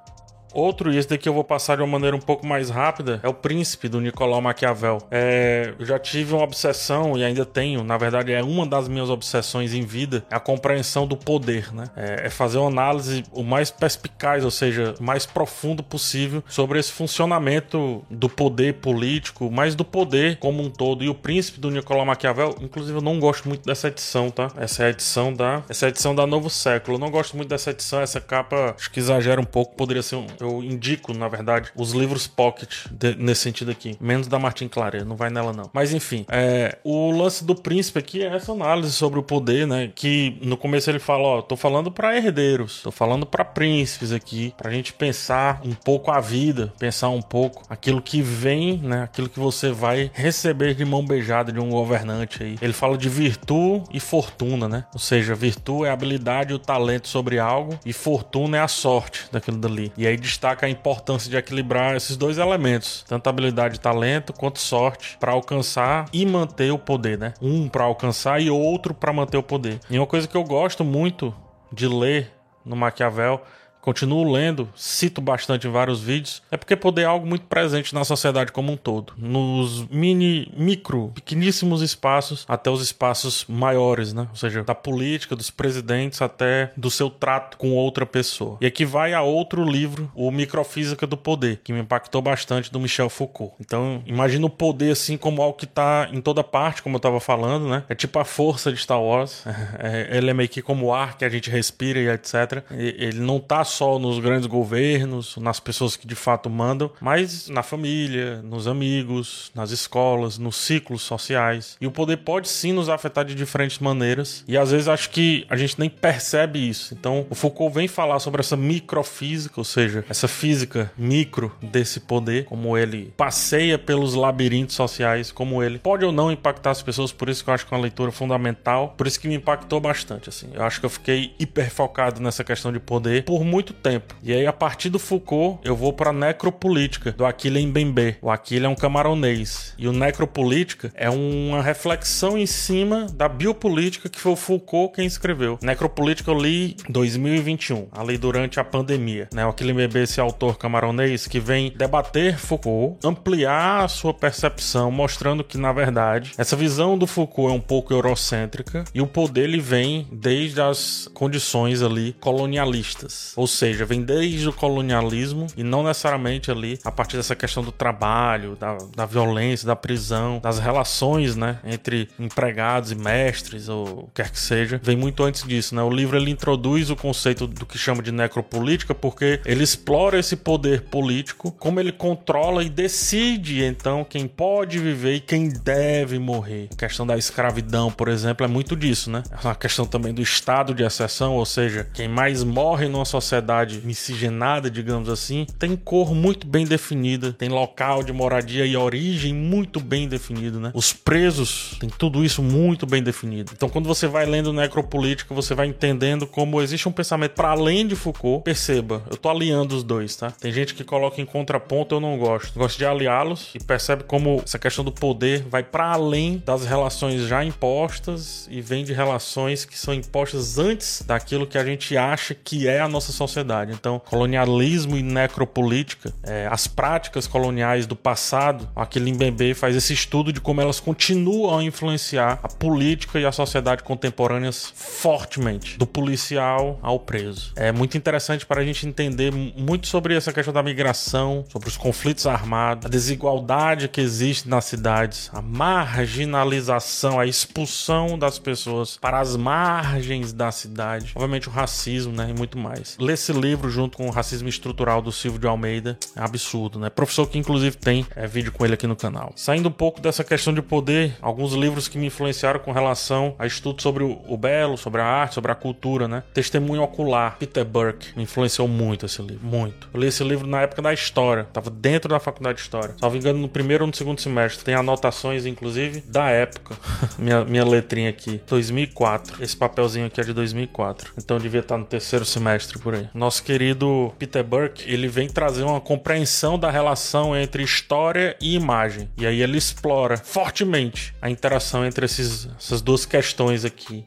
Outro, 0.53 0.93
e 0.93 0.97
esse 0.97 1.09
daqui 1.09 1.29
eu 1.29 1.35
vou 1.35 1.45
passar 1.45 1.77
de 1.77 1.83
uma 1.83 1.89
maneira 1.89 2.17
um 2.17 2.21
pouco 2.21 2.47
mais 2.47 2.71
rápida, 2.71 3.21
é 3.23 3.29
o 3.29 3.35
Príncipe 3.35 3.89
do 3.89 4.01
Nicolau 4.01 4.41
Maquiavel. 4.41 4.99
É, 5.11 5.75
eu 5.79 5.85
já 5.85 5.99
tive 5.99 6.35
uma 6.35 6.43
obsessão 6.43 7.17
e 7.17 7.25
ainda 7.25 7.45
tenho, 7.45 7.85
na 7.85 7.97
verdade 7.97 8.33
é 8.33 8.43
uma 8.43 8.67
das 8.67 8.89
minhas 8.89 9.11
obsessões 9.11 9.75
em 9.75 9.83
vida, 9.83 10.25
é 10.31 10.35
a 10.35 10.41
compreensão 10.41 11.07
do 11.07 11.17
poder, 11.17 11.73
né? 11.75 11.85
É, 11.97 12.27
é 12.27 12.31
fazer 12.31 12.59
uma 12.59 12.69
análise 12.69 13.25
o 13.33 13.43
mais 13.43 13.71
perspicaz, 13.71 14.45
ou 14.45 14.51
seja, 14.51 14.95
o 14.99 15.03
mais 15.03 15.27
profundo 15.27 15.83
possível 15.83 16.43
sobre 16.49 16.79
esse 16.79 16.93
funcionamento 16.93 18.05
do 18.11 18.29
poder 18.29 18.75
político, 18.75 19.51
mas 19.51 19.75
do 19.75 19.85
poder 19.85 20.39
como 20.39 20.63
um 20.63 20.71
todo. 20.71 21.05
E 21.05 21.09
o 21.09 21.15
Príncipe 21.15 21.61
do 21.61 21.71
Nicolau 21.71 22.07
Maquiavel, 22.07 22.57
inclusive 22.61 22.99
eu 22.99 23.03
não 23.03 23.19
gosto 23.19 23.49
muito 23.49 23.65
dessa 23.65 23.89
edição, 23.89 24.31
tá? 24.31 24.51
Essa 24.57 24.85
é 24.85 24.87
a 24.87 24.91
edição 24.91 25.33
da, 25.33 25.63
essa 25.69 25.87
é 25.87 25.89
edição 25.89 26.15
da 26.15 26.27
Novo 26.27 26.49
Século. 26.49 26.97
Eu 26.97 27.01
não 27.01 27.11
gosto 27.11 27.37
muito 27.37 27.49
dessa 27.49 27.71
edição, 27.71 28.01
essa 28.01 28.21
capa 28.21 28.75
acho 28.77 28.91
que 28.91 28.99
exagera 28.99 29.41
um 29.41 29.45
pouco, 29.45 29.75
poderia 29.77 30.03
ser 30.03 30.17
um 30.17 30.27
eu 30.41 30.63
indico, 30.63 31.13
na 31.13 31.29
verdade, 31.29 31.71
os 31.75 31.93
livros 31.93 32.27
Pocket 32.27 32.87
de, 32.91 33.15
nesse 33.17 33.43
sentido 33.43 33.71
aqui. 33.71 33.97
Menos 34.01 34.27
da 34.27 34.39
Martin 34.39 34.69
Claret, 34.69 35.05
não 35.05 35.17
vai 35.17 35.31
nela 35.31 35.53
não. 35.53 35.71
Mas 35.73 35.93
enfim, 35.93 36.25
é, 36.29 36.79
o 36.85 37.11
lance 37.11 37.45
do 37.45 37.55
príncipe 37.55 37.99
aqui 37.99 38.23
é 38.23 38.35
essa 38.35 38.53
análise 38.53 38.93
sobre 38.93 39.19
o 39.19 39.23
poder, 39.23 39.67
né? 39.67 39.91
Que 39.95 40.39
no 40.43 40.57
começo 40.57 40.91
ele 40.91 40.99
fala, 40.99 41.25
ó, 41.25 41.43
tô 41.43 41.57
falando 41.57 41.91
para 41.91 42.17
herdeiros, 42.17 42.83
tô 42.83 42.91
falando 42.91 43.27
para 43.27 43.45
príncipes 43.45 44.13
aqui, 44.13 44.53
pra 44.57 44.71
gente 44.71 44.93
pensar 44.93 45.61
um 45.65 45.73
pouco 45.73 46.11
a 46.11 46.21
vida, 46.21 46.73
pensar 46.79 47.09
um 47.09 47.23
pouco 47.23 47.63
aquilo 47.69 48.01
que 48.03 48.23
vem, 48.23 48.79
né? 48.79 49.03
Aquilo 49.03 49.29
que 49.29 49.39
você 49.39 49.71
vai 49.71 50.11
receber 50.15 50.75
de 50.75 50.85
mão 50.85 51.05
beijada 51.05 51.53
de 51.53 51.61
um 51.61 51.71
governante 51.71 52.43
aí. 52.43 52.59
Ele 52.61 52.73
fala 52.73 52.97
de 52.97 53.09
virtude 53.09 53.85
e 53.93 54.01
fortuna, 54.01 54.69
né? 54.69 54.85
Ou 54.93 55.01
seja, 55.01 55.35
virtude 55.35 55.87
é 55.87 55.91
a 55.91 55.93
habilidade 55.93 56.53
e 56.53 56.55
o 56.55 56.59
talento 56.59 57.09
sobre 57.09 57.39
algo 57.39 57.79
e 57.85 57.93
fortuna 57.93 58.59
é 58.59 58.61
a 58.61 58.69
sorte 58.69 59.27
daquilo 59.31 59.59
dali. 59.59 59.93
E 59.97 60.07
aí 60.07 60.17
destaca 60.29 60.67
a 60.67 60.71
importância 60.71 61.31
de 61.31 61.37
equilibrar 61.37 61.97
esses 61.97 62.17
dois 62.17 62.39
elementos, 62.39 63.05
tanto 63.09 63.29
habilidade 63.29 63.77
e 63.77 63.81
talento 63.81 64.33
quanto 64.33 64.59
sorte, 64.59 65.17
para 65.19 65.33
alcançar 65.33 66.07
e 66.13 66.25
manter 66.25 66.71
o 66.71 66.79
poder, 66.79 67.19
né? 67.19 67.35
Um 67.41 67.69
para 67.69 67.85
alcançar 67.85 68.41
e 68.41 68.51
outro 68.51 68.95
para 68.95 69.13
manter 69.13 69.37
o 69.37 69.43
poder. 69.43 69.81
E 69.91 69.99
uma 69.99 70.07
coisa 70.07 70.29
que 70.29 70.37
eu 70.37 70.45
gosto 70.45 70.85
muito 70.85 71.35
de 71.73 71.87
ler 71.87 72.33
no 72.65 72.77
Maquiavel 72.77 73.43
continuo 73.81 74.31
lendo, 74.31 74.69
cito 74.77 75.21
bastante 75.21 75.67
em 75.67 75.71
vários 75.71 76.01
vídeos, 76.01 76.43
é 76.51 76.57
porque 76.57 76.77
poder 76.77 77.03
é 77.03 77.05
algo 77.05 77.27
muito 77.27 77.47
presente 77.47 77.95
na 77.95 78.05
sociedade 78.05 78.53
como 78.53 78.73
um 78.73 78.77
todo. 78.77 79.13
Nos 79.17 79.87
mini, 79.89 80.53
micro, 80.57 81.13
pequeníssimos 81.15 81.83
espaços 81.83 82.45
até 82.49 82.71
os 82.71 82.83
espaços 82.83 83.45
maiores, 83.49 84.13
né? 84.13 84.27
Ou 84.31 84.37
seja, 84.37 84.63
da 84.63 84.75
política, 84.75 85.37
dos 85.37 85.51
presidentes 85.51 86.21
até 86.21 86.73
do 86.77 86.91
seu 86.91 87.11
trato 87.11 87.57
com 87.57 87.73
outra 87.73 88.05
pessoa. 88.05 88.59
E 88.61 88.67
aqui 88.67 88.85
vai 88.85 89.15
a 89.15 89.23
outro 89.23 89.65
livro, 89.65 90.11
o 90.15 90.31
Microfísica 90.31 91.07
do 91.07 91.17
Poder, 91.17 91.61
que 91.63 91.73
me 91.73 91.81
impactou 91.81 92.21
bastante 92.21 92.73
do 92.73 92.81
Michel 92.81 93.09
Foucault. 93.09 93.55
Então, 93.61 94.03
imagina 94.07 94.47
o 94.47 94.51
poder 94.51 94.93
assim 94.93 95.17
como 95.17 95.43
algo 95.43 95.57
que 95.57 95.67
tá 95.67 96.09
em 96.13 96.21
toda 96.21 96.43
parte, 96.43 96.83
como 96.83 96.97
eu 96.97 97.01
tava 97.01 97.21
falando, 97.21 97.69
né? 97.69 97.85
É 97.89 97.95
tipo 97.95 98.19
a 98.19 98.25
força 98.25 98.73
de 98.73 98.79
Star 98.79 99.01
Wars. 99.01 99.45
É, 99.79 100.17
ele 100.17 100.31
é 100.31 100.35
meio 100.35 100.49
que 100.49 100.61
como 100.61 100.87
o 100.87 100.95
ar 100.95 101.17
que 101.17 101.25
a 101.25 101.29
gente 101.29 101.51
respira 101.51 102.01
e 102.01 102.09
etc. 102.09 102.65
Ele 102.71 103.21
não 103.21 103.39
tá 103.39 103.63
só 103.69 103.99
nos 103.99 104.19
grandes 104.19 104.47
governos, 104.47 105.37
nas 105.37 105.61
pessoas 105.61 105.97
que 105.97 106.07
de 106.07 106.15
fato 106.15 106.51
mandam, 106.51 106.91
mas 107.01 107.49
na 107.49 107.63
família, 107.63 108.43
nos 108.43 108.67
amigos, 108.67 109.51
nas 109.55 109.71
escolas, 109.71 110.39
nos 110.39 110.57
ciclos 110.57 111.03
sociais. 111.03 111.77
E 111.81 111.87
o 111.87 111.91
poder 111.91 112.19
pode 112.19 112.49
sim 112.49 112.73
nos 112.73 112.89
afetar 112.89 113.25
de 113.25 113.35
diferentes 113.35 113.79
maneiras, 113.79 114.45
e 114.47 114.57
às 114.57 114.71
vezes 114.71 114.89
acho 114.89 115.11
que 115.11 115.47
a 115.49 115.57
gente 115.57 115.79
nem 115.79 115.89
percebe 115.91 116.59
isso. 116.59 116.95
Então, 116.95 117.27
o 117.31 117.35
Foucault 117.35 117.75
vem 117.75 117.89
falar 117.89 118.19
sobre 118.19 118.41
essa 118.41 118.57
microfísica, 118.57 119.61
ou 119.61 119.65
seja, 119.65 120.05
essa 120.09 120.29
física 120.29 120.91
micro 120.97 121.55
desse 121.63 122.01
poder, 122.01 122.45
como 122.45 122.77
ele 122.77 123.13
passeia 123.17 123.79
pelos 123.79 124.15
labirintos 124.15 124.75
sociais, 124.75 125.31
como 125.31 125.63
ele 125.63 125.79
pode 125.79 126.05
ou 126.05 126.13
não 126.13 126.31
impactar 126.31 126.71
as 126.71 126.83
pessoas, 126.83 127.13
por 127.13 127.29
isso 127.29 127.45
que 127.45 127.51
eu 127.51 127.55
acho 127.55 127.67
que 127.67 127.73
é 127.73 127.77
uma 127.77 127.83
leitura 127.83 128.11
fundamental, 128.11 128.95
por 128.97 129.07
isso 129.07 129.21
que 129.21 129.29
me 129.29 129.35
impactou 129.35 129.81
bastante, 129.81 130.29
assim. 130.29 130.51
Eu 130.55 130.63
acho 130.63 130.81
que 130.81 130.87
eu 130.87 130.91
fiquei 130.91 131.35
hiper 131.39 131.71
focado 131.71 132.21
nessa 132.21 132.45
questão 132.45 132.73
de 132.73 132.81
poder 132.81 133.25
por 133.25 133.45
muito 133.45 133.58
muito 133.59 133.73
tempo. 133.73 134.15
E 134.23 134.33
aí, 134.33 134.47
a 134.47 134.53
partir 134.53 134.89
do 134.89 135.01
Foucault, 135.01 135.59
eu 135.65 135.75
vou 135.75 135.93
pra 135.93 136.13
necropolítica, 136.13 137.11
do 137.11 137.27
Aquile 137.27 137.67
Mbembe. 137.67 138.17
O 138.23 138.31
Aquile 138.31 138.67
é 138.67 138.69
um 138.69 138.75
camaronês. 138.75 139.75
E 139.77 139.89
o 139.89 139.93
necropolítica 139.93 140.93
é 140.95 141.11
uma 141.11 141.61
reflexão 141.61 142.39
em 142.39 142.47
cima 142.47 143.07
da 143.13 143.29
biopolítica 143.29 144.09
que 144.09 144.21
foi 144.21 144.31
o 144.31 144.37
Foucault 144.37 144.95
quem 144.95 145.07
escreveu. 145.07 145.59
Necropolítica 145.61 146.31
eu 146.31 146.39
li 146.39 146.77
2021, 146.89 147.89
ali 147.91 148.17
durante 148.17 148.61
a 148.61 148.65
pandemia. 148.65 149.29
Né? 149.35 149.45
O 149.45 149.49
Aquile 149.49 149.73
Mbembe, 149.73 149.99
esse 149.99 150.21
autor 150.21 150.57
camaronês, 150.57 151.27
que 151.27 151.41
vem 151.41 151.73
debater 151.77 152.39
Foucault, 152.39 153.05
ampliar 153.05 153.85
a 153.85 153.89
sua 153.89 154.15
percepção, 154.15 154.93
mostrando 154.93 155.43
que, 155.43 155.59
na 155.59 155.73
verdade, 155.73 156.31
essa 156.39 156.55
visão 156.55 156.97
do 156.97 157.09
Foucault 157.09 157.53
é 157.53 157.57
um 157.57 157.61
pouco 157.61 157.93
eurocêntrica 157.93 158.85
e 158.95 159.01
o 159.01 159.07
poder 159.07 159.49
ele 159.49 159.59
vem 159.59 160.07
desde 160.13 160.61
as 160.61 161.11
condições 161.13 161.83
ali 161.83 162.15
colonialistas. 162.21 163.33
Ou 163.35 163.48
seja, 163.49 163.85
vem 163.85 164.03
desde 164.03 164.49
o 164.49 164.53
colonialismo 164.53 165.47
e 165.57 165.65
não 165.65 165.83
necessariamente 165.83 166.51
ali 166.51 166.79
a 166.85 166.93
partir 166.93 167.17
dessa 167.17 167.35
questão 167.35 167.63
do 167.63 167.73
trabalho, 167.73 168.57
da, 168.57 168.79
da 168.95 169.07
violência, 169.07 169.67
da 169.67 169.75
prisão, 169.75 170.39
das 170.39 170.59
relações, 170.59 171.35
né, 171.35 171.59
entre 171.65 172.09
empregados 172.19 172.93
e 172.93 172.95
mestres 172.95 173.69
ou 173.69 173.89
o 173.89 174.11
que 174.15 174.23
quer 174.23 174.31
que 174.31 174.39
seja, 174.39 174.81
vem 174.83 174.97
muito 174.97 175.23
antes 175.23 175.43
disso, 175.43 175.75
né? 175.75 175.83
O 175.83 175.91
livro 175.91 176.17
ele 176.17 176.31
introduz 176.31 176.91
o 176.91 176.97
conceito 176.97 177.47
do 177.47 177.67
que 177.67 177.79
chama 177.79 178.03
de 178.03 178.13
necropolítica 178.13 178.95
porque 178.95 179.41
ele 179.45 179.65
explora 179.65 180.19
esse 180.19 180.37
poder 180.37 180.83
político, 180.83 181.51
como 181.53 181.81
ele 181.81 181.93
controla 181.93 182.63
e 182.63 182.69
decide 182.69 183.65
então 183.65 184.05
quem 184.05 184.27
pode 184.27 184.79
viver 184.79 185.15
e 185.15 185.21
quem 185.21 185.49
deve 185.49 186.19
morrer. 186.19 186.69
A 186.73 186.77
questão 186.77 187.07
da 187.07 187.17
escravidão, 187.17 187.91
por 187.91 188.09
exemplo, 188.09 188.45
é 188.45 188.49
muito 188.49 188.77
disso, 188.77 189.11
né? 189.11 189.23
Uma 189.43 189.55
questão 189.55 189.87
também 189.87 190.13
do 190.13 190.23
estado 190.23 190.75
de 190.75 190.83
exceção, 190.83 191.35
ou 191.35 191.47
seja, 191.47 191.89
quem 191.95 192.09
mais 192.09 192.45
morre 192.45 192.89
numa 192.89 193.05
sociedade 193.05 193.38
miscigenada, 193.85 194.71
digamos 194.71 195.09
assim, 195.09 195.47
tem 195.59 195.77
cor 195.77 196.15
muito 196.15 196.47
bem 196.47 196.67
definida, 196.67 197.33
tem 197.33 197.49
local 197.49 198.03
de 198.03 198.13
moradia 198.13 198.67
e 198.67 198.77
origem 198.77 199.35
muito 199.35 199.81
bem 199.81 200.09
definido, 200.09 200.61
né? 200.61 200.71
Os 200.75 200.93
presos 200.93 201.77
tem 201.81 201.89
tudo 201.89 202.25
isso 202.25 202.43
muito 202.43 202.87
bem 202.87 203.03
definido. 203.03 203.53
Então, 203.55 203.69
quando 203.69 203.87
você 203.87 204.07
vai 204.07 204.27
lendo 204.27 204.53
necropolítica, 204.53 205.35
você 205.35 205.55
vai 205.55 205.67
entendendo 205.67 206.27
como 206.27 206.61
existe 206.61 206.89
um 206.89 206.93
pensamento 206.93 207.33
para 207.33 207.51
além 207.51 207.87
de 207.87 207.95
Foucault. 207.95 208.45
Perceba, 208.45 209.03
eu 209.11 209.17
tô 209.17 209.29
alinhando 209.29 209.77
os 209.77 209.83
dois, 209.83 210.17
tá? 210.17 210.31
Tem 210.31 210.53
gente 210.53 210.75
que 210.75 210.85
coloca 210.85 211.21
em 211.21 211.27
contraponto, 211.27 211.95
eu 211.95 212.01
não 212.01 212.19
gosto. 212.19 212.53
Eu 212.55 212.63
gosto 212.63 212.79
de 212.79 212.85
aliá-los 212.87 213.51
e 213.55 213.59
percebe 213.59 214.05
como 214.05 214.43
essa 214.45 214.59
questão 214.59 214.85
do 214.85 214.93
poder 214.93 215.45
vai 215.49 215.63
para 215.63 215.93
além 215.93 216.43
das 216.45 216.65
relações 216.65 217.23
já 217.27 217.45
impostas 217.45 218.49
e 218.51 218.61
vem 218.61 218.85
de 218.85 218.93
relações 218.93 219.65
que 219.65 219.79
são 219.79 219.95
impostas 219.95 220.59
antes 220.59 221.03
daquilo 221.07 221.47
que 221.47 221.59
a 221.59 221.65
gente 221.65 221.97
acha 221.97 222.35
que 222.35 222.67
é 222.67 222.81
a 222.81 222.89
nossa 222.89 223.13
sociedade. 223.13 223.28
Então, 223.73 224.01
colonialismo 224.09 224.97
e 224.97 225.03
necropolítica, 225.03 226.13
é, 226.23 226.49
as 226.51 226.67
práticas 226.67 227.27
coloniais 227.27 227.87
do 227.87 227.97
passado, 227.97 228.69
aqui 228.75 228.99
Limbembe 228.99 229.55
faz 229.55 229.77
esse 229.77 229.93
estudo 229.93 230.33
de 230.33 230.41
como 230.41 230.61
elas 230.61 230.81
continuam 230.81 231.59
a 231.59 231.65
influenciar 231.65 232.41
a 232.43 232.49
política 232.49 233.19
e 233.19 233.27
a 233.27 233.33
sociedade 233.33 233.83
contemporâneas 233.83 234.73
fortemente, 234.75 235.79
do 235.79 235.87
policial 235.87 236.79
ao 236.83 236.99
preso. 236.99 237.53
É 237.57 237.73
muito 237.73 237.97
interessante 237.97 238.47
para 238.47 238.61
a 238.61 238.65
gente 238.65 238.87
entender 238.87 239.33
muito 239.33 239.87
sobre 239.87 240.15
essa 240.15 240.33
questão 240.33 240.53
da 240.53 240.63
migração, 240.63 241.45
sobre 241.51 241.69
os 241.69 241.77
conflitos 241.77 242.27
armados, 242.27 242.87
a 242.87 242.89
desigualdade 242.89 243.89
que 243.89 244.01
existe 244.01 244.49
nas 244.49 244.65
cidades, 244.65 245.31
a 245.33 245.43
marginalização, 245.43 247.19
a 247.19 247.27
expulsão 247.27 248.19
das 248.19 248.39
pessoas 248.39 248.97
para 248.97 249.21
as 249.21 249.37
margens 249.37 250.33
da 250.33 250.51
cidade, 250.51 251.13
obviamente 251.15 251.49
o 251.49 251.51
racismo, 251.51 252.13
né, 252.13 252.31
e 252.31 252.39
muito 252.39 252.59
mais. 252.59 252.97
Esse 253.19 253.33
livro 253.33 253.69
junto 253.69 253.99
com 253.99 254.07
o 254.07 254.11
Racismo 254.11 254.49
Estrutural 254.49 255.03
do 255.03 255.11
Silvio 255.11 255.41
de 255.41 255.47
Almeida 255.47 255.99
é 256.15 256.21
absurdo, 256.21 256.79
né? 256.79 256.89
Professor 256.89 257.27
que 257.27 257.37
inclusive 257.37 257.77
tem 257.77 258.07
é, 258.15 258.27
vídeo 258.27 258.53
com 258.53 258.65
ele 258.65 258.75
aqui 258.75 258.87
no 258.87 258.95
canal. 258.95 259.33
Saindo 259.35 259.69
um 259.69 259.73
pouco 259.73 260.01
dessa 260.01 260.23
questão 260.23 260.55
de 260.55 260.63
poder, 260.63 261.17
alguns 261.21 261.53
livros 261.53 261.89
que 261.89 261.99
me 261.99 262.07
influenciaram 262.07 262.61
com 262.61 262.71
relação 262.71 263.35
a 263.39 263.47
estudos 263.47 263.83
sobre 263.83 264.05
o, 264.05 264.21
o 264.29 264.37
belo, 264.37 264.79
sobre 264.79 265.01
a 265.01 265.05
arte, 265.05 265.35
sobre 265.35 265.51
a 265.51 265.55
cultura, 265.55 266.07
né? 266.07 266.23
Testemunho 266.33 266.83
Ocular, 266.83 267.37
Peter 267.39 267.65
Burke, 267.65 268.17
me 268.17 268.23
influenciou 268.23 268.69
muito 268.69 269.05
esse 269.05 269.21
livro, 269.21 269.45
muito. 269.45 269.89
Eu 269.93 270.01
li 270.01 270.07
esse 270.07 270.23
livro 270.23 270.47
na 270.47 270.63
época 270.63 270.81
da 270.81 270.93
história, 270.93 271.45
tava 271.53 271.71
dentro 271.71 272.09
da 272.09 272.21
faculdade 272.21 272.59
de 272.59 272.63
história. 272.63 272.95
Salvo 273.01 273.17
engano, 273.17 273.41
no 273.41 273.49
primeiro 273.49 273.83
ou 273.83 273.89
no 273.89 273.95
segundo 273.95 274.21
semestre. 274.21 274.65
Tem 274.65 274.75
anotações, 274.75 275.45
inclusive, 275.45 276.03
da 276.03 276.31
época. 276.31 276.77
minha, 277.19 277.45
minha 277.45 277.65
letrinha 277.65 278.11
aqui, 278.11 278.41
2004. 278.47 279.43
Esse 279.43 279.57
papelzinho 279.57 280.07
aqui 280.07 280.21
é 280.21 280.25
de 280.25 280.33
2004. 280.33 281.13
Então 281.19 281.39
devia 281.39 281.61
estar 281.61 281.77
no 281.77 281.85
terceiro 281.85 282.25
semestre 282.25 282.79
por 282.79 282.95
aí. 282.95 283.08
Nosso 283.15 283.43
querido 283.43 284.13
Peter 284.19 284.45
Burke, 284.45 284.91
ele 284.91 285.09
vem 285.09 285.29
trazer 285.29 285.63
uma 285.63 285.81
compreensão 285.81 286.59
da 286.59 286.71
relação 286.71 287.37
entre 287.37 287.63
história 287.63 288.37
e 288.41 288.55
imagem. 288.55 289.09
E 289.17 289.27
aí 289.27 289.43
ele 289.43 289.59
explora 289.59 290.17
fortemente 290.17 291.15
a 291.21 291.31
interação 291.31 291.85
entre 291.85 292.07
esses, 292.07 292.49
essas 292.59 292.81
duas 292.81 293.05
questões 293.05 293.65
aqui 293.65 294.07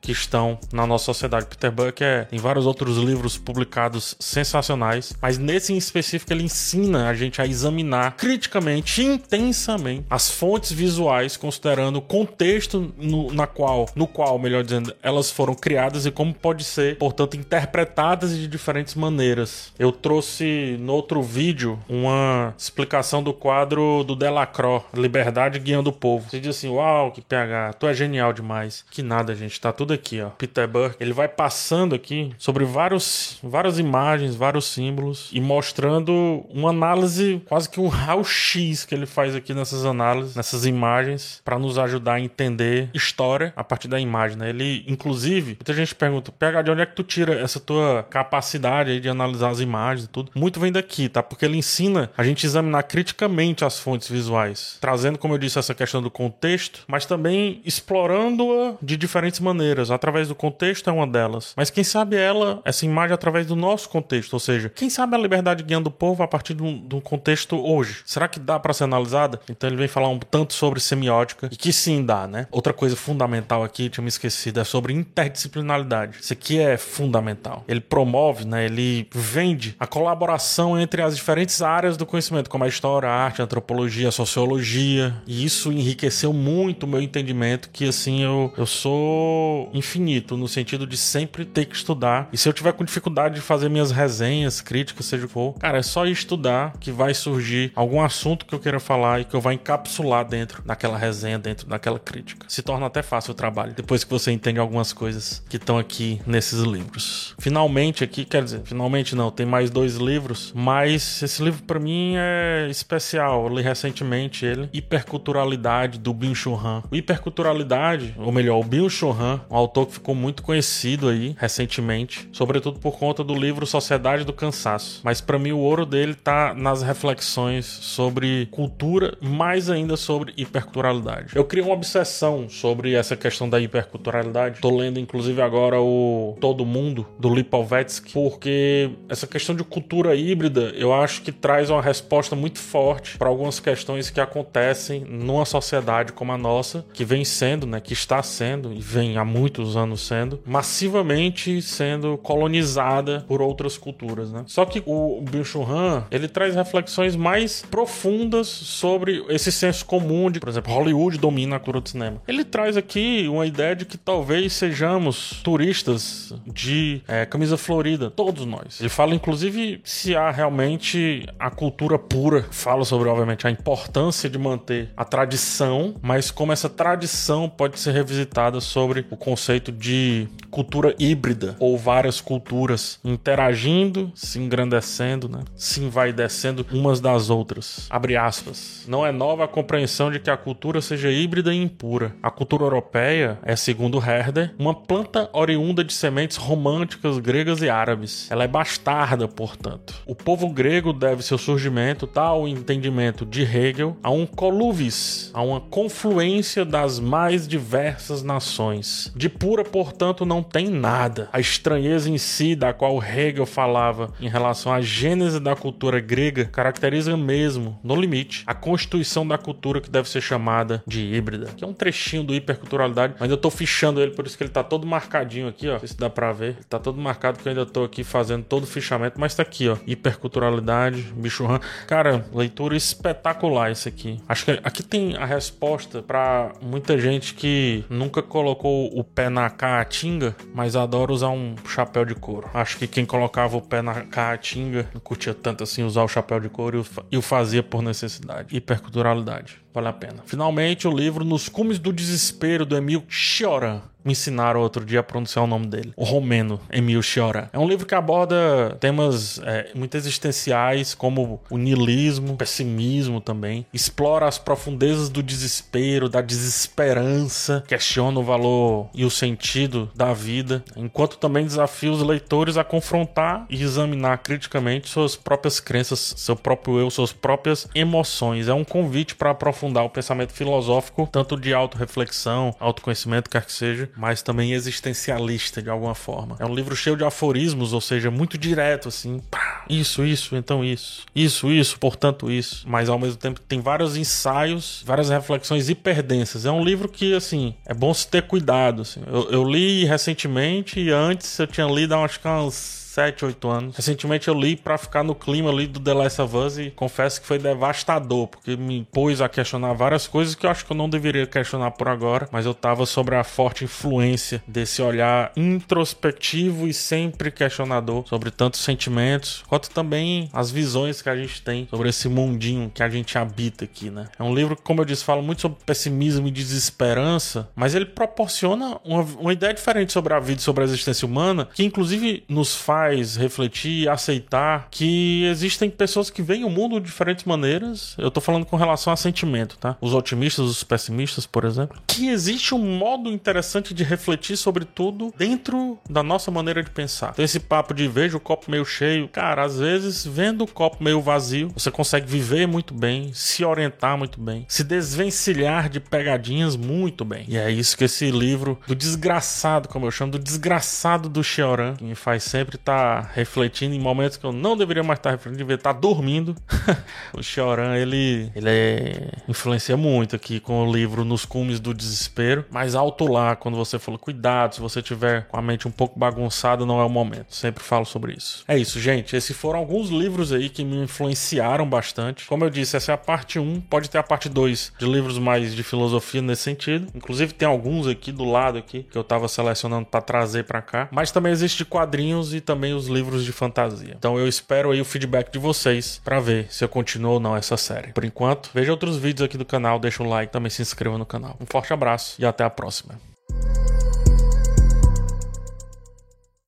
que 0.00 0.12
estão 0.12 0.58
na 0.72 0.86
nossa 0.86 1.06
sociedade. 1.06 1.46
Peter 1.46 1.70
Buck 1.70 2.02
é, 2.02 2.24
tem 2.24 2.38
vários 2.38 2.66
outros 2.66 2.96
livros 2.96 3.36
publicados 3.36 4.16
sensacionais, 4.18 5.12
mas 5.20 5.38
nesse 5.38 5.72
em 5.72 5.76
específico 5.76 6.32
ele 6.32 6.44
ensina 6.44 7.08
a 7.08 7.14
gente 7.14 7.40
a 7.40 7.46
examinar 7.46 8.16
criticamente, 8.16 9.02
intensamente, 9.02 10.06
as 10.08 10.30
fontes 10.30 10.72
visuais, 10.72 11.36
considerando 11.36 11.96
o 11.96 12.02
contexto 12.02 12.92
no, 12.96 13.32
na 13.32 13.46
qual, 13.46 13.88
no 13.94 14.06
qual, 14.06 14.38
melhor 14.38 14.62
dizendo, 14.62 14.94
elas 15.02 15.30
foram 15.30 15.54
criadas 15.54 16.06
e 16.06 16.10
como 16.10 16.32
pode 16.32 16.64
ser, 16.64 16.96
portanto, 16.96 17.36
interpretadas 17.36 18.36
de 18.36 18.46
diferentes 18.46 18.94
maneiras. 18.94 19.72
Eu 19.78 19.92
trouxe 19.92 20.76
no 20.80 20.92
outro 20.92 21.22
vídeo 21.22 21.78
uma 21.88 22.54
explicação 22.56 23.22
do 23.22 23.32
quadro 23.32 24.04
do 24.04 24.14
Delacroix, 24.14 24.84
Liberdade 24.94 25.58
Guiando 25.58 25.90
o 25.90 25.92
Povo. 25.92 26.28
Você 26.28 26.40
diz 26.40 26.56
assim, 26.56 26.68
uau, 26.68 27.10
que 27.10 27.20
PH, 27.20 27.74
tu 27.74 27.86
é 27.86 27.94
genial 27.94 28.32
demais. 28.32 28.84
Que 28.90 29.02
nada, 29.02 29.34
gente, 29.34 29.60
tá 29.60 29.72
tudo 29.72 29.87
tudo 29.88 29.94
aqui, 29.94 30.20
ó. 30.20 30.28
Peter 30.30 30.68
Burke, 30.68 30.96
ele 31.00 31.12
vai 31.14 31.26
passando 31.26 31.94
aqui 31.94 32.32
sobre 32.36 32.64
vários, 32.64 33.38
várias 33.42 33.78
imagens, 33.78 34.34
vários 34.34 34.66
símbolos 34.66 35.30
e 35.32 35.40
mostrando 35.40 36.44
uma 36.50 36.70
análise, 36.70 37.40
quase 37.46 37.70
que 37.70 37.80
um 37.80 37.88
raio-x 37.88 38.84
que 38.84 38.94
ele 38.94 39.06
faz 39.06 39.34
aqui 39.34 39.54
nessas 39.54 39.86
análises, 39.86 40.36
nessas 40.36 40.66
imagens, 40.66 41.40
para 41.44 41.58
nos 41.58 41.78
ajudar 41.78 42.14
a 42.14 42.20
entender 42.20 42.90
história 42.92 43.52
a 43.56 43.64
partir 43.64 43.88
da 43.88 43.98
imagem, 43.98 44.36
né? 44.36 44.50
Ele, 44.50 44.84
inclusive, 44.86 45.52
muita 45.52 45.72
gente 45.72 45.94
pergunta, 45.94 46.30
PH, 46.30 46.62
de 46.62 46.70
onde 46.70 46.82
é 46.82 46.86
que 46.86 46.94
tu 46.94 47.02
tira 47.02 47.34
essa 47.40 47.58
tua 47.58 48.02
capacidade 48.02 48.90
aí 48.90 49.00
de 49.00 49.08
analisar 49.08 49.50
as 49.50 49.60
imagens 49.60 50.04
e 50.04 50.08
tudo? 50.08 50.30
Muito 50.34 50.60
vem 50.60 50.70
daqui, 50.70 51.08
tá? 51.08 51.22
Porque 51.22 51.44
ele 51.44 51.56
ensina 51.56 52.10
a 52.16 52.22
gente 52.22 52.44
examinar 52.44 52.82
criticamente 52.82 53.64
as 53.64 53.78
fontes 53.78 54.08
visuais, 54.08 54.76
trazendo, 54.80 55.18
como 55.18 55.34
eu 55.34 55.38
disse, 55.38 55.58
essa 55.58 55.74
questão 55.74 56.02
do 56.02 56.10
contexto, 56.10 56.80
mas 56.86 57.06
também 57.06 57.62
explorando-a 57.64 58.74
de 58.82 58.96
diferentes 58.96 59.38
maneiras 59.40 59.77
através 59.90 60.28
do 60.28 60.34
contexto 60.34 60.88
é 60.90 60.92
uma 60.92 61.06
delas. 61.06 61.52
Mas 61.56 61.70
quem 61.70 61.84
sabe 61.84 62.16
ela, 62.16 62.60
essa 62.64 62.84
imagem, 62.84 63.14
através 63.14 63.46
do 63.46 63.56
nosso 63.56 63.88
contexto, 63.88 64.34
ou 64.34 64.40
seja, 64.40 64.68
quem 64.68 64.90
sabe 64.90 65.14
a 65.14 65.18
liberdade 65.18 65.62
guiando 65.62 65.88
o 65.88 65.92
povo 65.92 66.22
a 66.22 66.28
partir 66.28 66.54
de 66.54 66.62
um, 66.62 66.86
de 66.86 66.94
um 66.94 67.00
contexto 67.00 67.56
hoje? 67.56 68.02
Será 68.04 68.28
que 68.28 68.38
dá 68.38 68.58
para 68.58 68.72
ser 68.72 68.84
analisada? 68.84 69.40
Então 69.48 69.68
ele 69.68 69.76
vem 69.76 69.88
falar 69.88 70.08
um 70.08 70.18
tanto 70.18 70.54
sobre 70.54 70.80
semiótica 70.80 71.48
e 71.50 71.56
que 71.56 71.72
sim 71.72 72.04
dá, 72.04 72.26
né? 72.26 72.46
Outra 72.50 72.72
coisa 72.72 72.96
fundamental 72.96 73.62
aqui, 73.62 73.88
tinha 73.88 74.02
me 74.02 74.08
esquecido, 74.08 74.60
é 74.60 74.64
sobre 74.64 74.92
interdisciplinaridade. 74.92 76.18
Isso 76.20 76.32
aqui 76.32 76.58
é 76.58 76.76
fundamental. 76.76 77.64
Ele 77.68 77.80
promove, 77.80 78.44
né? 78.44 78.64
Ele 78.64 79.08
vende 79.12 79.76
a 79.78 79.86
colaboração 79.86 80.78
entre 80.78 81.02
as 81.02 81.16
diferentes 81.16 81.62
áreas 81.62 81.96
do 81.96 82.06
conhecimento, 82.06 82.50
como 82.50 82.64
a 82.64 82.68
história, 82.68 83.08
a 83.08 83.12
arte, 83.12 83.40
a 83.40 83.44
antropologia, 83.44 84.08
a 84.08 84.12
sociologia. 84.12 85.14
E 85.26 85.44
isso 85.44 85.72
enriqueceu 85.72 86.32
muito 86.32 86.84
o 86.84 86.86
meu 86.86 87.00
entendimento 87.00 87.70
que 87.70 87.88
assim 87.88 88.22
eu, 88.22 88.52
eu 88.56 88.66
sou 88.66 89.67
infinito, 89.72 90.36
no 90.36 90.48
sentido 90.48 90.86
de 90.86 90.96
sempre 90.96 91.44
ter 91.44 91.66
que 91.66 91.76
estudar. 91.76 92.28
E 92.32 92.36
se 92.36 92.48
eu 92.48 92.52
tiver 92.52 92.72
com 92.72 92.84
dificuldade 92.84 93.36
de 93.36 93.40
fazer 93.40 93.68
minhas 93.68 93.90
resenhas, 93.90 94.60
críticas, 94.60 95.06
seja 95.06 95.24
o 95.24 95.28
que 95.28 95.34
for, 95.34 95.54
cara, 95.54 95.78
é 95.78 95.82
só 95.82 96.06
estudar 96.06 96.72
que 96.80 96.90
vai 96.90 97.14
surgir 97.14 97.72
algum 97.74 98.00
assunto 98.00 98.46
que 98.46 98.54
eu 98.54 98.58
queira 98.58 98.80
falar 98.80 99.20
e 99.20 99.24
que 99.24 99.34
eu 99.34 99.40
vou 99.40 99.52
encapsular 99.52 100.24
dentro 100.24 100.62
daquela 100.62 100.96
resenha, 100.96 101.38
dentro 101.38 101.66
daquela 101.66 101.98
crítica. 101.98 102.46
Se 102.48 102.62
torna 102.62 102.86
até 102.86 103.02
fácil 103.02 103.32
o 103.32 103.34
trabalho, 103.34 103.74
depois 103.74 104.04
que 104.04 104.10
você 104.10 104.32
entende 104.32 104.58
algumas 104.58 104.92
coisas 104.92 105.42
que 105.48 105.56
estão 105.56 105.78
aqui 105.78 106.20
nesses 106.26 106.60
livros. 106.60 107.34
Finalmente 107.38 108.02
aqui, 108.04 108.24
quer 108.24 108.42
dizer, 108.42 108.62
finalmente 108.64 109.14
não, 109.14 109.30
tem 109.30 109.46
mais 109.46 109.70
dois 109.70 109.96
livros, 109.96 110.52
mas 110.54 111.22
esse 111.22 111.42
livro 111.42 111.62
para 111.62 111.78
mim 111.78 112.14
é 112.16 112.68
especial. 112.70 113.46
Eu 113.46 113.56
li 113.56 113.62
recentemente 113.62 114.44
ele, 114.44 114.68
Hiperculturalidade 114.72 115.98
do 115.98 116.12
Bin 116.12 116.34
Churran. 116.34 116.82
O 116.90 116.96
Hiperculturalidade, 116.96 118.14
ou 118.18 118.32
melhor, 118.32 118.58
o 118.58 118.88
Churran, 118.88 119.40
um 119.50 119.56
autor 119.58 119.86
que 119.86 119.94
ficou 119.94 120.14
muito 120.14 120.42
conhecido 120.42 121.08
aí 121.08 121.34
recentemente, 121.38 122.28
sobretudo 122.32 122.78
por 122.78 122.98
conta 122.98 123.22
do 123.22 123.34
livro 123.34 123.66
Sociedade 123.66 124.24
do 124.24 124.32
Cansaço. 124.32 125.00
Mas 125.04 125.20
para 125.20 125.38
mim 125.38 125.52
o 125.52 125.58
ouro 125.58 125.84
dele 125.84 126.14
tá 126.14 126.54
nas 126.54 126.82
reflexões 126.82 127.66
sobre 127.66 128.46
cultura, 128.50 129.16
mais 129.20 129.70
ainda 129.70 129.96
sobre 129.96 130.32
hiperculturalidade. 130.36 131.34
Eu 131.34 131.44
criei 131.44 131.64
uma 131.64 131.74
obsessão 131.74 132.48
sobre 132.48 132.94
essa 132.94 133.16
questão 133.16 133.48
da 133.48 133.60
hiperculturalidade. 133.60 134.60
Tô 134.60 134.74
lendo 134.76 134.98
inclusive 134.98 135.40
agora 135.42 135.80
o 135.80 136.36
Todo 136.40 136.64
Mundo 136.64 137.06
do 137.18 137.34
Lipovetsky, 137.34 138.12
porque 138.12 138.90
essa 139.08 139.26
questão 139.26 139.54
de 139.54 139.64
cultura 139.64 140.14
híbrida, 140.14 140.72
eu 140.76 140.92
acho 140.92 141.22
que 141.22 141.32
traz 141.32 141.70
uma 141.70 141.82
resposta 141.82 142.36
muito 142.36 142.58
forte 142.58 143.18
para 143.18 143.28
algumas 143.28 143.60
questões 143.60 144.10
que 144.10 144.20
acontecem 144.20 145.00
numa 145.00 145.44
sociedade 145.44 146.12
como 146.12 146.32
a 146.32 146.38
nossa, 146.38 146.84
que 146.92 147.04
vem 147.04 147.24
sendo, 147.24 147.66
né, 147.66 147.80
que 147.80 147.92
está 147.92 148.22
sendo 148.22 148.72
e 148.72 148.80
vem 148.80 149.16
há 149.16 149.24
muito 149.24 149.47
muitos 149.48 149.78
anos 149.78 150.06
sendo, 150.06 150.40
massivamente 150.44 151.62
sendo 151.62 152.18
colonizada 152.18 153.24
por 153.26 153.40
outras 153.40 153.78
culturas, 153.78 154.30
né? 154.30 154.44
Só 154.46 154.66
que 154.66 154.82
o 154.84 155.22
Byung-Chul 155.22 155.64
Han, 155.64 156.04
ele 156.10 156.28
traz 156.28 156.54
reflexões 156.54 157.16
mais 157.16 157.62
profundas 157.62 158.46
sobre 158.46 159.24
esse 159.30 159.50
senso 159.50 159.86
comum 159.86 160.30
de, 160.30 160.38
por 160.38 160.50
exemplo, 160.50 160.72
Hollywood 160.72 161.16
domina 161.16 161.56
a 161.56 161.58
cultura 161.58 161.80
do 161.80 161.88
cinema. 161.88 162.22
Ele 162.28 162.44
traz 162.44 162.76
aqui 162.76 163.26
uma 163.28 163.46
ideia 163.46 163.74
de 163.74 163.86
que 163.86 163.96
talvez 163.96 164.52
sejamos 164.52 165.40
turistas 165.42 166.34
de 166.46 167.00
é, 167.08 167.24
camisa 167.24 167.56
florida, 167.56 168.10
todos 168.10 168.44
nós. 168.44 168.80
Ele 168.80 168.90
fala, 168.90 169.14
inclusive, 169.14 169.80
se 169.82 170.14
há 170.14 170.30
realmente 170.30 171.26
a 171.38 171.50
cultura 171.50 171.98
pura. 171.98 172.44
Fala 172.50 172.84
sobre, 172.84 173.08
obviamente, 173.08 173.46
a 173.46 173.50
importância 173.50 174.28
de 174.28 174.38
manter 174.38 174.90
a 174.94 175.04
tradição, 175.04 175.94
mas 176.02 176.30
como 176.30 176.52
essa 176.52 176.68
tradição 176.68 177.48
pode 177.48 177.80
ser 177.80 177.92
revisitada 177.92 178.60
sobre 178.60 179.06
o 179.10 179.16
conceito 179.16 179.37
de 179.72 180.28
cultura 180.50 180.94
híbrida 180.98 181.56
ou 181.58 181.76
várias 181.76 182.20
culturas 182.20 182.98
interagindo, 183.04 184.10
se 184.14 184.38
engrandecendo, 184.38 185.28
né? 185.28 185.40
se 185.54 185.80
envaidecendo 185.80 186.66
umas 186.72 187.00
das 187.00 187.30
outras. 187.30 187.86
Abre 187.90 188.16
aspas. 188.16 188.84
Não 188.88 189.06
é 189.06 189.12
nova 189.12 189.44
a 189.44 189.48
compreensão 189.48 190.10
de 190.10 190.18
que 190.18 190.30
a 190.30 190.36
cultura 190.36 190.80
seja 190.80 191.10
híbrida 191.10 191.52
e 191.52 191.62
impura. 191.62 192.14
A 192.22 192.30
cultura 192.30 192.64
europeia 192.64 193.38
é, 193.42 193.54
segundo 193.56 193.98
Herder, 193.98 194.54
uma 194.58 194.74
planta 194.74 195.28
oriunda 195.32 195.84
de 195.84 195.92
sementes 195.92 196.36
românticas 196.36 197.18
gregas 197.18 197.62
e 197.62 197.68
árabes. 197.68 198.30
Ela 198.30 198.44
é 198.44 198.48
bastarda, 198.48 199.28
portanto. 199.28 199.94
O 200.06 200.14
povo 200.14 200.48
grego 200.48 200.92
deve 200.92 201.22
seu 201.22 201.38
surgimento, 201.38 202.06
tal 202.06 202.48
entendimento 202.48 203.24
de 203.24 203.42
Hegel, 203.42 203.96
a 204.02 204.10
um 204.10 204.26
coluvis, 204.26 205.30
a 205.34 205.42
uma 205.42 205.60
confluência 205.60 206.64
das 206.64 206.98
mais 206.98 207.46
diversas 207.46 208.22
nações. 208.22 209.12
De 209.16 209.27
pura, 209.28 209.64
portanto, 209.64 210.24
não 210.24 210.42
tem 210.42 210.68
nada. 210.68 211.28
A 211.32 211.40
estranheza 211.40 212.10
em 212.10 212.18
si, 212.18 212.54
da 212.54 212.72
qual 212.72 213.02
Hegel 213.02 213.46
falava 213.46 214.12
em 214.20 214.28
relação 214.28 214.72
à 214.72 214.80
gênese 214.80 215.40
da 215.40 215.54
cultura 215.54 216.00
grega, 216.00 216.44
caracteriza 216.46 217.16
mesmo, 217.16 217.78
no 217.82 217.96
limite, 217.96 218.44
a 218.46 218.54
constituição 218.54 219.26
da 219.26 219.38
cultura 219.38 219.80
que 219.80 219.90
deve 219.90 220.08
ser 220.08 220.20
chamada 220.20 220.82
de 220.86 221.00
híbrida. 221.00 221.46
Que 221.56 221.64
é 221.64 221.66
um 221.66 221.72
trechinho 221.72 222.24
do 222.24 222.34
hiperculturalidade, 222.34 223.14
mas 223.18 223.30
eu 223.30 223.36
tô 223.36 223.50
fichando 223.50 224.00
ele, 224.00 224.12
por 224.12 224.26
isso 224.26 224.36
que 224.36 224.44
ele 224.44 224.50
tá 224.50 224.62
todo 224.62 224.86
marcadinho 224.86 225.48
aqui, 225.48 225.68
ó. 225.68 225.72
Não 225.72 225.78
sei 225.80 225.88
se 225.88 225.96
dá 225.96 226.10
pra 226.10 226.32
ver. 226.32 226.54
Ele 226.54 226.64
tá 226.68 226.78
todo 226.78 227.00
marcado 227.00 227.36
porque 227.36 227.48
eu 227.48 227.52
ainda 227.52 227.66
tô 227.66 227.84
aqui 227.84 228.04
fazendo 228.04 228.44
todo 228.44 228.64
o 228.64 228.66
fichamento, 228.66 229.20
mas 229.20 229.34
tá 229.34 229.42
aqui, 229.42 229.68
ó. 229.68 229.76
Hiperculturalidade, 229.86 231.02
bicho 231.16 231.44
ram. 231.44 231.60
Cara, 231.86 232.26
leitura 232.32 232.76
espetacular 232.76 233.70
esse 233.70 233.88
aqui. 233.88 234.20
Acho 234.28 234.44
que 234.44 234.60
aqui 234.62 234.82
tem 234.82 235.16
a 235.16 235.24
resposta 235.24 236.02
para 236.02 236.52
muita 236.60 236.98
gente 236.98 237.34
que 237.34 237.84
nunca 237.88 238.22
colocou 238.22 238.86
o 238.96 239.04
pé 239.18 239.28
na 239.28 239.50
caatinga, 239.50 240.36
mas 240.54 240.76
adora 240.76 241.12
usar 241.12 241.30
um 241.30 241.56
chapéu 241.66 242.04
de 242.04 242.14
couro. 242.14 242.48
Acho 242.54 242.78
que 242.78 242.86
quem 242.86 243.04
colocava 243.04 243.56
o 243.56 243.60
pé 243.60 243.82
na 243.82 244.02
caatinga 244.02 244.88
não 244.94 245.00
curtia 245.00 245.34
tanto 245.34 245.64
assim 245.64 245.82
usar 245.82 246.04
o 246.04 246.08
chapéu 246.08 246.38
de 246.38 246.48
couro 246.48 246.86
e 247.10 247.16
o 247.16 247.20
fazia 247.20 247.60
por 247.60 247.82
necessidade. 247.82 248.56
Hiperculturalidade. 248.56 249.56
Vale 249.74 249.88
a 249.88 249.92
pena. 249.92 250.22
Finalmente, 250.24 250.86
o 250.86 250.92
livro 250.92 251.24
Nos 251.24 251.48
Cumes 251.48 251.80
do 251.80 251.92
Desespero, 251.92 252.64
do 252.64 252.76
Emil 252.76 253.02
Cioran 253.08 253.82
me 254.08 254.12
ensinaram 254.12 254.60
outro 254.60 254.84
dia 254.86 255.00
a 255.00 255.02
pronunciar 255.02 255.44
o 255.44 255.48
nome 255.48 255.66
dele. 255.66 255.92
O 255.94 256.02
romeno, 256.02 256.58
Emil 256.72 257.02
Cioran. 257.02 257.48
É 257.52 257.58
um 257.58 257.68
livro 257.68 257.86
que 257.86 257.94
aborda 257.94 258.76
temas 258.80 259.38
é, 259.44 259.70
muito 259.74 259.96
existenciais, 259.96 260.94
como 260.94 261.40
o 261.50 261.58
niilismo, 261.58 262.36
pessimismo 262.36 263.20
também. 263.20 263.66
Explora 263.72 264.26
as 264.26 264.38
profundezas 264.38 265.10
do 265.10 265.22
desespero, 265.22 266.08
da 266.08 266.22
desesperança, 266.22 267.62
questiona 267.68 268.18
o 268.18 268.22
valor 268.22 268.88
e 268.94 269.04
o 269.04 269.10
sentido 269.10 269.90
da 269.94 270.14
vida, 270.14 270.64
enquanto 270.74 271.18
também 271.18 271.44
desafia 271.44 271.92
os 271.92 272.02
leitores 272.02 272.56
a 272.56 272.64
confrontar 272.64 273.46
e 273.50 273.62
examinar 273.62 274.18
criticamente 274.18 274.88
suas 274.88 275.16
próprias 275.16 275.60
crenças, 275.60 276.14
seu 276.16 276.34
próprio 276.34 276.78
eu, 276.78 276.90
suas 276.90 277.12
próprias 277.12 277.68
emoções. 277.74 278.48
É 278.48 278.54
um 278.54 278.64
convite 278.64 279.14
para 279.14 279.30
aprofundar 279.30 279.84
o 279.84 279.90
pensamento 279.90 280.32
filosófico, 280.32 281.06
tanto 281.12 281.36
de 281.36 281.52
autorreflexão, 281.52 282.54
autoconhecimento, 282.58 283.28
quer 283.28 283.44
que 283.44 283.52
seja, 283.52 283.90
mas 283.98 284.22
também 284.22 284.52
existencialista 284.52 285.60
de 285.60 285.68
alguma 285.68 285.94
forma. 285.94 286.36
É 286.38 286.46
um 286.46 286.54
livro 286.54 286.76
cheio 286.76 286.96
de 286.96 287.02
aforismos, 287.02 287.72
ou 287.72 287.80
seja, 287.80 288.12
muito 288.12 288.38
direto, 288.38 288.86
assim. 288.86 289.20
Pá, 289.28 289.64
isso, 289.68 290.04
isso, 290.04 290.36
então 290.36 290.64
isso. 290.64 291.04
Isso, 291.12 291.50
isso, 291.50 291.76
portanto 291.80 292.30
isso. 292.30 292.64
Mas 292.64 292.88
ao 292.88 292.96
mesmo 292.96 293.16
tempo 293.16 293.40
tem 293.40 293.60
vários 293.60 293.96
ensaios, 293.96 294.84
várias 294.86 295.10
reflexões 295.10 295.68
hiperdensas. 295.68 296.46
É 296.46 296.52
um 296.52 296.62
livro 296.62 296.88
que, 296.88 297.12
assim, 297.12 297.54
é 297.66 297.74
bom 297.74 297.92
se 297.92 298.06
ter 298.06 298.22
cuidado. 298.22 298.82
Assim. 298.82 299.02
Eu, 299.04 299.32
eu 299.32 299.44
li 299.44 299.84
recentemente 299.84 300.78
e 300.78 300.92
antes 300.92 301.36
eu 301.36 301.48
tinha 301.48 301.66
lido, 301.66 301.96
acho 301.96 302.20
que 302.20 302.28
umas 302.28 302.87
7, 302.98 303.26
8 303.26 303.48
anos. 303.48 303.76
Recentemente 303.76 304.26
eu 304.26 304.34
li 304.34 304.56
para 304.56 304.76
ficar 304.76 305.04
no 305.04 305.14
clima 305.14 305.50
ali 305.50 305.68
do 305.68 305.78
The 305.78 305.94
Last 305.94 306.20
of 306.20 306.36
Us 306.36 306.58
e 306.58 306.70
confesso 306.70 307.20
que 307.20 307.28
foi 307.28 307.38
devastador, 307.38 308.26
porque 308.26 308.56
me 308.56 308.84
pôs 308.90 309.20
a 309.20 309.28
questionar 309.28 309.72
várias 309.72 310.08
coisas 310.08 310.34
que 310.34 310.44
eu 310.44 310.50
acho 310.50 310.66
que 310.66 310.72
eu 310.72 310.76
não 310.76 310.90
deveria 310.90 311.24
questionar 311.24 311.70
por 311.70 311.86
agora, 311.86 312.28
mas 312.32 312.44
eu 312.44 312.52
tava 312.52 312.84
sobre 312.86 313.14
a 313.14 313.22
forte 313.22 313.62
influência 313.62 314.42
desse 314.48 314.82
olhar 314.82 315.30
introspectivo 315.36 316.66
e 316.66 316.74
sempre 316.74 317.30
questionador 317.30 318.04
sobre 318.08 318.32
tantos 318.32 318.58
sentimentos, 318.60 319.44
quanto 319.46 319.70
também 319.70 320.28
as 320.32 320.50
visões 320.50 321.00
que 321.00 321.08
a 321.08 321.16
gente 321.16 321.40
tem 321.40 321.68
sobre 321.70 321.90
esse 321.90 322.08
mundinho 322.08 322.68
que 322.68 322.82
a 322.82 322.88
gente 322.88 323.16
habita 323.16 323.64
aqui, 323.64 323.90
né? 323.90 324.08
É 324.18 324.24
um 324.24 324.34
livro 324.34 324.56
que, 324.56 324.62
como 324.62 324.80
eu 324.80 324.84
disse, 324.84 325.04
fala 325.04 325.22
muito 325.22 325.42
sobre 325.42 325.58
pessimismo 325.64 326.26
e 326.26 326.32
desesperança, 326.32 327.48
mas 327.54 327.76
ele 327.76 327.86
proporciona 327.86 328.80
uma, 328.84 329.02
uma 329.20 329.32
ideia 329.32 329.54
diferente 329.54 329.92
sobre 329.92 330.12
a 330.14 330.18
vida 330.18 330.40
e 330.40 330.42
sobre 330.42 330.64
a 330.64 330.66
existência 330.66 331.06
humana, 331.06 331.48
que 331.54 331.64
inclusive 331.64 332.24
nos 332.28 332.56
faz 332.56 332.87
faz 332.88 333.16
refletir 333.16 333.88
aceitar 333.88 334.68
que 334.70 335.24
existem 335.24 335.68
pessoas 335.68 336.08
que 336.08 336.22
veem 336.22 336.44
o 336.44 336.50
mundo 336.50 336.80
de 336.80 336.86
diferentes 336.86 337.24
maneiras. 337.24 337.94
Eu 337.98 338.10
tô 338.10 338.20
falando 338.20 338.46
com 338.46 338.56
relação 338.56 338.92
a 338.92 338.96
sentimento, 338.96 339.58
tá? 339.58 339.76
Os 339.80 339.92
otimistas, 339.92 340.46
os 340.46 340.64
pessimistas, 340.64 341.26
por 341.26 341.44
exemplo. 341.44 341.80
Que 341.86 342.08
existe 342.08 342.54
um 342.54 342.78
modo 342.78 343.10
interessante 343.10 343.74
de 343.74 343.84
refletir 343.84 344.36
sobre 344.36 344.64
tudo 344.64 345.12
dentro 345.16 345.78
da 345.88 346.02
nossa 346.02 346.30
maneira 346.30 346.62
de 346.62 346.70
pensar. 346.70 347.12
Tem 347.12 347.24
esse 347.24 347.40
papo 347.40 347.74
de 347.74 347.86
veja 347.86 348.16
o 348.16 348.20
copo 348.20 348.50
meio 348.50 348.64
cheio. 348.64 349.08
Cara, 349.08 349.44
às 349.44 349.58
vezes, 349.58 350.06
vendo 350.06 350.44
o 350.44 350.46
copo 350.46 350.82
meio 350.82 351.00
vazio, 351.00 351.50
você 351.54 351.70
consegue 351.70 352.06
viver 352.06 352.46
muito 352.46 352.72
bem, 352.72 353.12
se 353.12 353.44
orientar 353.44 353.98
muito 353.98 354.20
bem, 354.20 354.46
se 354.48 354.64
desvencilhar 354.64 355.68
de 355.68 355.80
pegadinhas 355.80 356.56
muito 356.56 357.04
bem. 357.04 357.24
E 357.28 357.36
é 357.36 357.50
isso 357.50 357.76
que 357.76 357.84
esse 357.84 358.10
livro 358.10 358.58
do 358.66 358.74
desgraçado, 358.74 359.68
como 359.68 359.86
eu 359.86 359.90
chamo, 359.90 360.12
do 360.12 360.18
desgraçado 360.18 361.08
do 361.08 361.22
Xioran, 361.22 361.74
que 361.74 361.84
me 361.84 361.94
faz 361.94 362.22
sempre 362.22 362.56
estar 362.68 363.02
tá 363.02 363.10
refletindo 363.14 363.74
em 363.74 363.80
momentos 363.80 364.16
que 364.16 364.24
eu 364.24 364.32
não 364.32 364.56
deveria 364.56 364.82
mais 364.82 364.98
estar 364.98 365.10
tá 365.10 365.16
refletindo, 365.16 365.38
deveria 365.38 365.56
estar 365.56 365.74
tá 365.74 365.80
dormindo. 365.80 366.36
o 367.14 367.22
Choran, 367.22 367.76
ele, 367.76 368.30
ele 368.34 368.48
é, 368.48 369.10
influencia 369.26 369.76
muito 369.76 370.14
aqui 370.14 370.38
com 370.38 370.66
o 370.66 370.72
livro 370.72 371.04
Nos 371.04 371.24
Cumes 371.24 371.58
do 371.58 371.72
Desespero. 371.72 372.44
Mas 372.50 372.74
alto 372.74 373.10
lá, 373.10 373.34
quando 373.34 373.56
você 373.56 373.78
falou, 373.78 373.98
cuidado, 373.98 374.54
se 374.54 374.60
você 374.60 374.82
tiver 374.82 375.26
com 375.26 375.38
a 375.38 375.42
mente 375.42 375.66
um 375.66 375.70
pouco 375.70 375.98
bagunçada, 375.98 376.66
não 376.66 376.80
é 376.80 376.84
o 376.84 376.90
momento. 376.90 377.34
Sempre 377.34 377.64
falo 377.64 377.84
sobre 377.84 378.12
isso. 378.12 378.44
É 378.46 378.58
isso, 378.58 378.78
gente. 378.80 379.16
Esses 379.16 379.36
foram 379.36 379.58
alguns 379.58 379.88
livros 379.88 380.32
aí 380.32 380.48
que 380.48 380.64
me 380.64 380.76
influenciaram 380.76 381.68
bastante. 381.68 382.26
Como 382.26 382.44
eu 382.44 382.50
disse, 382.50 382.76
essa 382.76 382.92
é 382.92 382.94
a 382.94 382.98
parte 382.98 383.38
1. 383.38 383.62
Pode 383.62 383.88
ter 383.88 383.98
a 383.98 384.02
parte 384.02 384.28
2 384.28 384.72
de 384.78 384.86
livros 384.86 385.18
mais 385.18 385.54
de 385.54 385.62
filosofia 385.62 386.20
nesse 386.20 386.42
sentido. 386.42 386.88
Inclusive, 386.94 387.32
tem 387.32 387.48
alguns 387.48 387.86
aqui 387.86 388.12
do 388.12 388.24
lado 388.24 388.58
aqui 388.58 388.84
que 388.90 388.98
eu 388.98 389.04
tava 389.04 389.28
selecionando 389.28 389.86
para 389.86 390.00
trazer 390.00 390.44
para 390.44 390.60
cá. 390.60 390.88
Mas 390.90 391.10
também 391.10 391.32
existe 391.32 391.64
quadrinhos 391.64 392.34
e 392.34 392.40
também 392.40 392.57
também 392.58 392.74
os 392.74 392.88
livros 392.88 393.24
de 393.24 393.30
fantasia. 393.30 393.94
Então 393.96 394.18
eu 394.18 394.26
espero 394.26 394.72
aí 394.72 394.80
o 394.80 394.84
feedback 394.84 395.30
de 395.30 395.38
vocês 395.38 396.00
para 396.04 396.18
ver 396.18 396.48
se 396.50 396.64
eu 396.64 396.68
continuo 396.68 397.12
ou 397.12 397.20
não 397.20 397.36
essa 397.36 397.56
série. 397.56 397.92
Por 397.92 398.04
enquanto, 398.04 398.50
veja 398.52 398.72
outros 398.72 398.96
vídeos 398.96 399.24
aqui 399.24 399.38
do 399.38 399.44
canal, 399.44 399.78
deixa 399.78 400.02
um 400.02 400.08
like, 400.08 400.32
também 400.32 400.50
se 400.50 400.60
inscreva 400.60 400.98
no 400.98 401.06
canal. 401.06 401.36
Um 401.40 401.46
forte 401.46 401.72
abraço 401.72 402.20
e 402.20 402.26
até 402.26 402.42
a 402.42 402.50
próxima. 402.50 402.98